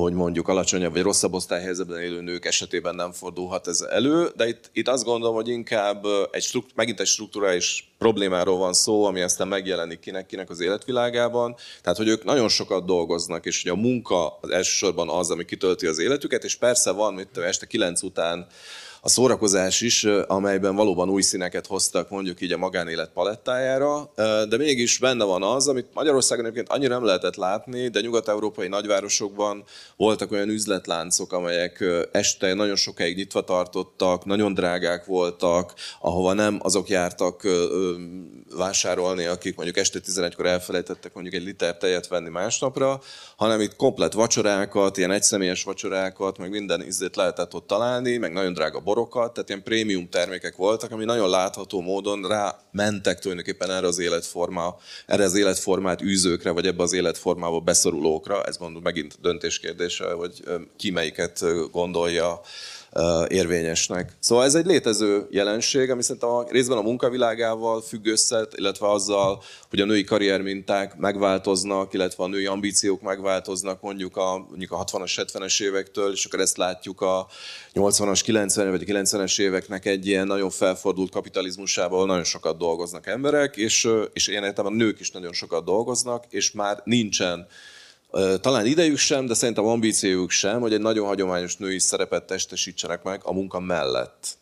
[0.00, 4.70] hogy mondjuk alacsonyabb vagy rosszabb osztályhelyzetben élő nők esetében nem fordulhat ez elő, de itt,
[4.72, 9.48] itt azt gondolom, hogy inkább egy strukt, megint egy struktúrális problémáról van szó, ami aztán
[9.48, 11.56] megjelenik kinek-kinek az életvilágában.
[11.82, 15.86] Tehát, hogy ők nagyon sokat dolgoznak, és hogy a munka az elsősorban az, ami kitölti
[15.86, 18.46] az életüket, és persze van, mit este kilenc után
[19.04, 24.12] a szórakozás is, amelyben valóban új színeket hoztak mondjuk így a magánélet palettájára,
[24.48, 29.64] de mégis benne van az, amit Magyarországon egyébként annyira nem lehetett látni, de nyugat-európai nagyvárosokban
[29.96, 36.88] voltak olyan üzletláncok, amelyek este nagyon sokáig nyitva tartottak, nagyon drágák voltak, ahova nem azok
[36.88, 37.42] jártak
[38.56, 43.00] vásárolni, akik mondjuk este 11-kor elfelejtettek mondjuk egy liter tejet venni másnapra,
[43.36, 48.52] hanem itt komplet vacsorákat, ilyen egyszemélyes vacsorákat, meg minden ízét lehetett ott találni, meg nagyon
[48.52, 53.86] drága borokat, tehát ilyen prémium termékek voltak, ami nagyon látható módon rá mentek tulajdonképpen erre
[53.86, 54.76] az életforma,
[55.06, 58.42] erre az életformát űzőkre, vagy ebbe az életformába beszorulókra.
[58.44, 60.42] Ez mondom megint döntés kérdése, hogy
[60.76, 62.40] ki melyiket gondolja
[63.28, 64.16] érvényesnek.
[64.18, 69.42] Szóval ez egy létező jelenség, ami szerintem a részben a munkavilágával függ össze, illetve azzal,
[69.70, 75.26] hogy a női karrierminták megváltoznak, illetve a női ambíciók megváltoznak mondjuk a, mondjuk a 60-as,
[75.32, 77.26] 70-es évektől, és akkor ezt látjuk a
[77.74, 83.56] 80-as, 90 vagy 90-es éveknek egy ilyen nagyon felfordult kapitalizmusában, ahol nagyon sokat dolgoznak emberek,
[83.56, 87.46] és, és én értem, a nők is nagyon sokat dolgoznak, és már nincsen
[88.40, 93.20] talán idejük sem, de szerintem ambíciójuk sem, hogy egy nagyon hagyományos női szerepet testesítsenek meg
[93.24, 94.36] a munka mellett.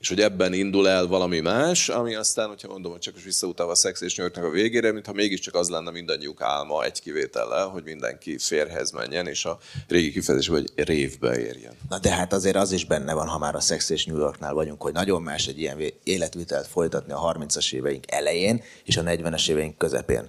[0.00, 3.72] És hogy ebben indul el valami más, ami aztán, hogyha mondom, hogy csak is visszautalva
[3.72, 7.82] a szex és nyőrtnek a végére, mintha mégiscsak az lenne mindannyiuk álma egy kivétellel, hogy
[7.84, 9.58] mindenki férhez menjen, és a
[9.88, 11.72] régi kifejezés, hogy révbe érjen.
[11.88, 14.54] Na de hát azért az is benne van, ha már a szex és New Yorknál
[14.54, 19.48] vagyunk, hogy nagyon más egy ilyen életvitelt folytatni a 30-as éveink elején és a 40-es
[19.48, 20.28] éveink közepén.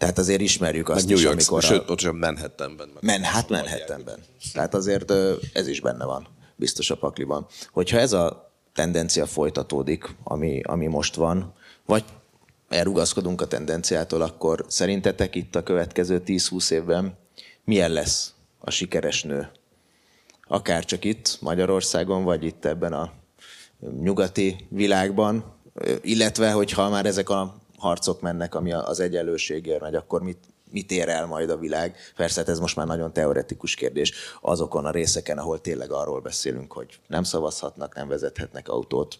[0.00, 1.62] Tehát azért ismerjük azt New is, York, amikor...
[1.62, 2.88] Sőt, ott sem Manhattanben.
[3.00, 4.18] Men, hát Manhattanben.
[4.52, 5.12] Tehát azért
[5.52, 7.46] ez is benne van, biztos a pakliban.
[7.72, 11.54] Hogyha ez a tendencia folytatódik, ami, ami most van,
[11.86, 12.04] vagy
[12.68, 17.18] elrugaszkodunk a tendenciától, akkor szerintetek itt a következő 10-20 évben
[17.64, 19.50] milyen lesz a sikeres nő?
[20.48, 23.12] Akár csak itt Magyarországon, vagy itt ebben a
[24.00, 25.54] nyugati világban,
[26.00, 30.38] illetve hogyha már ezek a harcok mennek, ami az egyenlőségért megy, akkor mit,
[30.70, 31.96] mit ér el majd a világ?
[32.16, 36.72] Persze hát ez most már nagyon teoretikus kérdés azokon a részeken, ahol tényleg arról beszélünk,
[36.72, 39.18] hogy nem szavazhatnak, nem vezethetnek autót,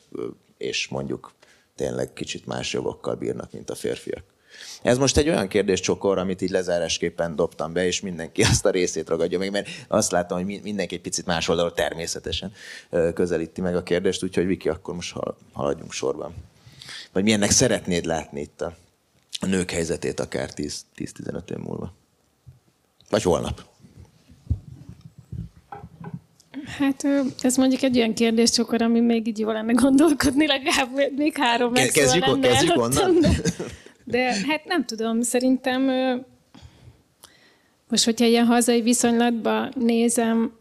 [0.56, 1.32] és mondjuk
[1.76, 4.24] tényleg kicsit más jogokkal bírnak, mint a férfiak.
[4.82, 9.08] Ez most egy olyan kérdéscsokor, amit így lezárásképpen dobtam be, és mindenki azt a részét
[9.08, 12.52] ragadja meg, mert azt látom, hogy mindenki egy picit más oldalról természetesen
[13.14, 15.16] közelíti meg a kérdést, úgyhogy Viki, akkor most
[15.52, 16.34] haladjunk sorban
[17.12, 18.76] vagy milyennek szeretnéd látni itt a,
[19.40, 21.92] a nők helyzetét akár 10-15 év múlva?
[23.10, 23.68] Vagy holnap?
[26.78, 27.06] Hát
[27.40, 31.92] ez mondjuk egy olyan kérdéscsokor, ami még így jól lenne gondolkodni, legalább még három Ke-
[31.92, 33.20] kezdjük, lenne kezdjük onnan?
[33.20, 33.30] De,
[34.04, 35.82] de hát nem tudom, szerintem
[37.88, 40.58] most, hogyha ilyen hazai viszonylatban nézem,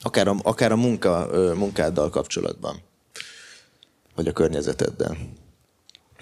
[0.00, 2.76] Akár a, akár a munka, munkáddal kapcsolatban
[4.16, 5.16] vagy a környezeteddel?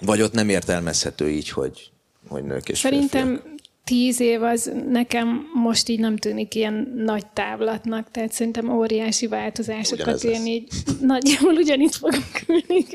[0.01, 1.91] Vagy ott nem értelmezhető így, hogy,
[2.27, 3.55] hogy nők és Szerintem férfiak?
[3.83, 10.23] tíz év az nekem most így nem tűnik ilyen nagy távlatnak, tehát szerintem óriási változásokat
[10.23, 10.67] én így
[11.01, 12.85] nagyjából ugyanitt fogok ülni.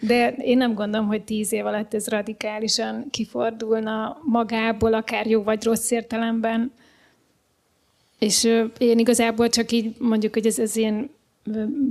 [0.00, 5.64] De én nem gondolom, hogy tíz év alatt ez radikálisan kifordulna magából, akár jó vagy
[5.64, 6.72] rossz értelemben.
[8.18, 8.44] És
[8.78, 11.10] én igazából csak így mondjuk, hogy ez az én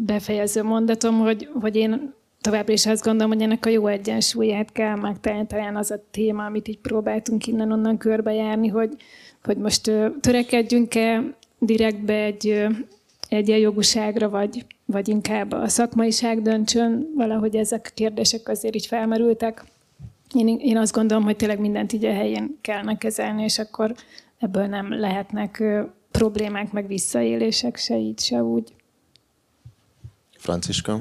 [0.05, 4.95] befejező mondatom, hogy, hogy én továbbra is azt gondolom, hogy ennek a jó egyensúlyát kell
[4.95, 8.95] megtalálni, talán az a téma, amit így próbáltunk innen-onnan körbejárni, hogy,
[9.43, 11.23] hogy most törekedjünk-e
[11.59, 12.67] direktbe egy
[13.29, 19.63] egyenjogúságra, vagy, vagy inkább a szakmaiság döntsön, valahogy ezek a kérdések azért így felmerültek.
[20.33, 23.95] Én, én azt gondolom, hogy tényleg mindent így a helyén kellene kezelni, és akkor
[24.39, 25.63] ebből nem lehetnek
[26.11, 28.73] problémák, meg visszaélések se így, se úgy.
[30.37, 30.99] Franciska?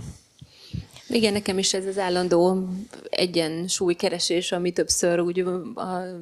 [1.08, 2.68] Igen, nekem is ez az állandó
[3.10, 5.44] egyensúlykeresés, ami többször úgy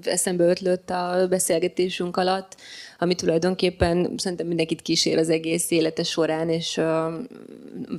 [0.03, 2.57] eszembe ötlött a beszélgetésünk alatt,
[2.99, 7.13] ami tulajdonképpen szerintem mindenkit kísér az egész élete során, és uh,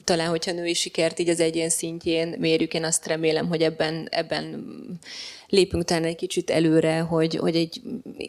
[0.03, 4.65] talán, hogyha női sikert így az egyén szintjén mérjük, én azt remélem, hogy ebben, ebben
[5.47, 7.81] lépünk talán egy kicsit előre, hogy, hogy egy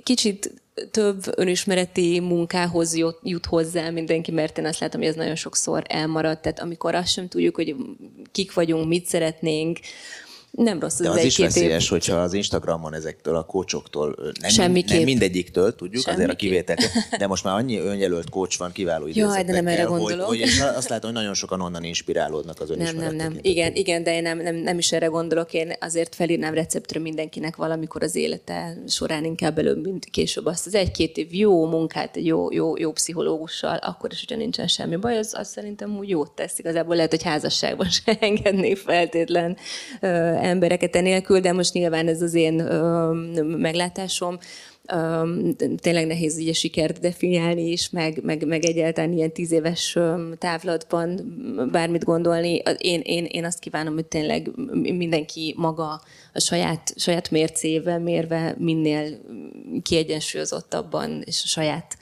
[0.02, 0.52] kicsit
[0.90, 6.42] több önismereti munkához jut hozzá mindenki, mert én azt látom, hogy ez nagyon sokszor elmaradt.
[6.42, 7.76] Tehát amikor azt sem tudjuk, hogy
[8.32, 9.78] kik vagyunk, mit szeretnénk,
[10.56, 11.90] nem rossz De az, az is veszélyes, év...
[11.90, 14.16] hogyha az Instagramon ezektől a kócsoktól,
[14.56, 16.14] nem, nem mindegyiktől tudjuk, Semmiképp.
[16.14, 16.76] azért a kivétel,
[17.18, 20.26] de most már annyi önjelölt kócs van kiváló Jaj, de nem erre gondolok.
[20.26, 23.08] Hogy, hogy azt látom, hogy nagyon sokan onnan inspirálódnak az önismeret.
[23.08, 23.38] Nem, nem, nem.
[23.42, 25.52] Igen, igen, de én nem, nem, nem is erre gondolok.
[25.52, 30.74] Én azért felírnám receptre mindenkinek valamikor az élete során inkább előbb, mint később azt az
[30.74, 35.18] egy-két év jó munkát egy jó, jó, jó pszichológussal, akkor is, hogyha nincsen semmi baj,
[35.18, 36.58] az, az szerintem úgy jót tesz.
[36.58, 39.56] Igazából lehet, hogy házasságban se engednék feltétlen
[40.46, 42.54] embereket enélkül, de most nyilván ez az én
[43.42, 44.38] meglátásom.
[45.76, 49.98] Tényleg nehéz ugye sikert definiálni is, meg, meg, meg egyáltalán ilyen tíz éves
[50.38, 51.20] távlatban
[51.72, 52.62] bármit gondolni.
[52.78, 59.20] Én, én, én azt kívánom, hogy tényleg mindenki maga a saját, saját mércével mérve minél
[59.82, 61.96] kiegyensúlyozottabban és a saját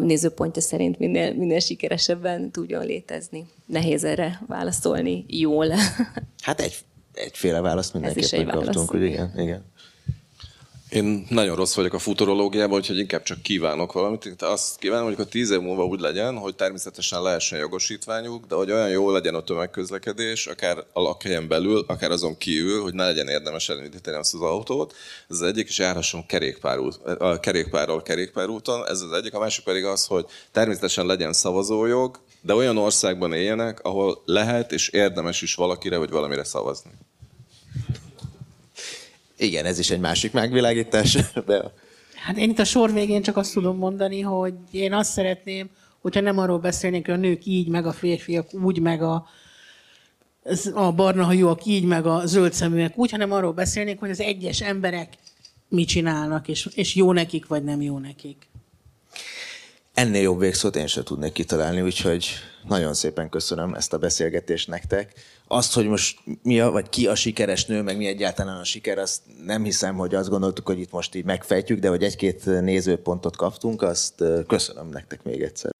[0.00, 3.46] nézőpontja szerint minél, minél sikeresebben tudjon létezni.
[3.66, 5.66] Nehéz erre válaszolni jól.
[6.42, 6.74] Hát egy,
[7.20, 9.64] egyféle választ mindenképpen kaptunk, hogy igen, igen.
[10.90, 14.24] Én nagyon rossz vagyok a futurológiában, úgyhogy inkább csak kívánok valamit.
[14.24, 18.54] Én azt kívánom, hogy a tíz év múlva úgy legyen, hogy természetesen lehessen jogosítványuk, de
[18.54, 23.04] hogy olyan jó legyen a tömegközlekedés, akár a lakhelyen belül, akár azon kívül, hogy ne
[23.04, 24.94] legyen érdemes elindítani azt az autót.
[25.28, 28.86] Ez az egyik, és járhasson kerékpárút, a kerékpárral kerékpárúton.
[28.86, 29.34] Ez az egyik.
[29.34, 34.88] A másik pedig az, hogy természetesen legyen szavazójog, de olyan országban éljenek, ahol lehet és
[34.88, 36.90] érdemes is valakire vagy valamire szavazni.
[39.36, 41.18] Igen, ez is egy másik megvilágítás.
[41.46, 41.72] De...
[42.14, 46.20] Hát én itt a sor végén csak azt tudom mondani, hogy én azt szeretném, hogyha
[46.20, 49.26] nem arról beszélnénk, hogy a nők így, meg a férfiak úgy, meg a,
[50.74, 54.60] a barna hajóak így, meg a zöld szeműek úgy, hanem arról beszélnénk, hogy az egyes
[54.60, 55.14] emberek
[55.68, 58.49] mit csinálnak, és, és jó nekik, vagy nem jó nekik.
[60.00, 62.28] Ennél jobb végszót én sem tudnék kitalálni, úgyhogy
[62.68, 65.12] nagyon szépen köszönöm ezt a beszélgetést nektek.
[65.48, 68.98] Azt, hogy most mi a, vagy ki a sikeres nő, meg mi egyáltalán a siker,
[68.98, 73.36] azt nem hiszem, hogy azt gondoltuk, hogy itt most így megfejtjük, de hogy egy-két nézőpontot
[73.36, 75.70] kaptunk, azt köszönöm nektek még egyszer.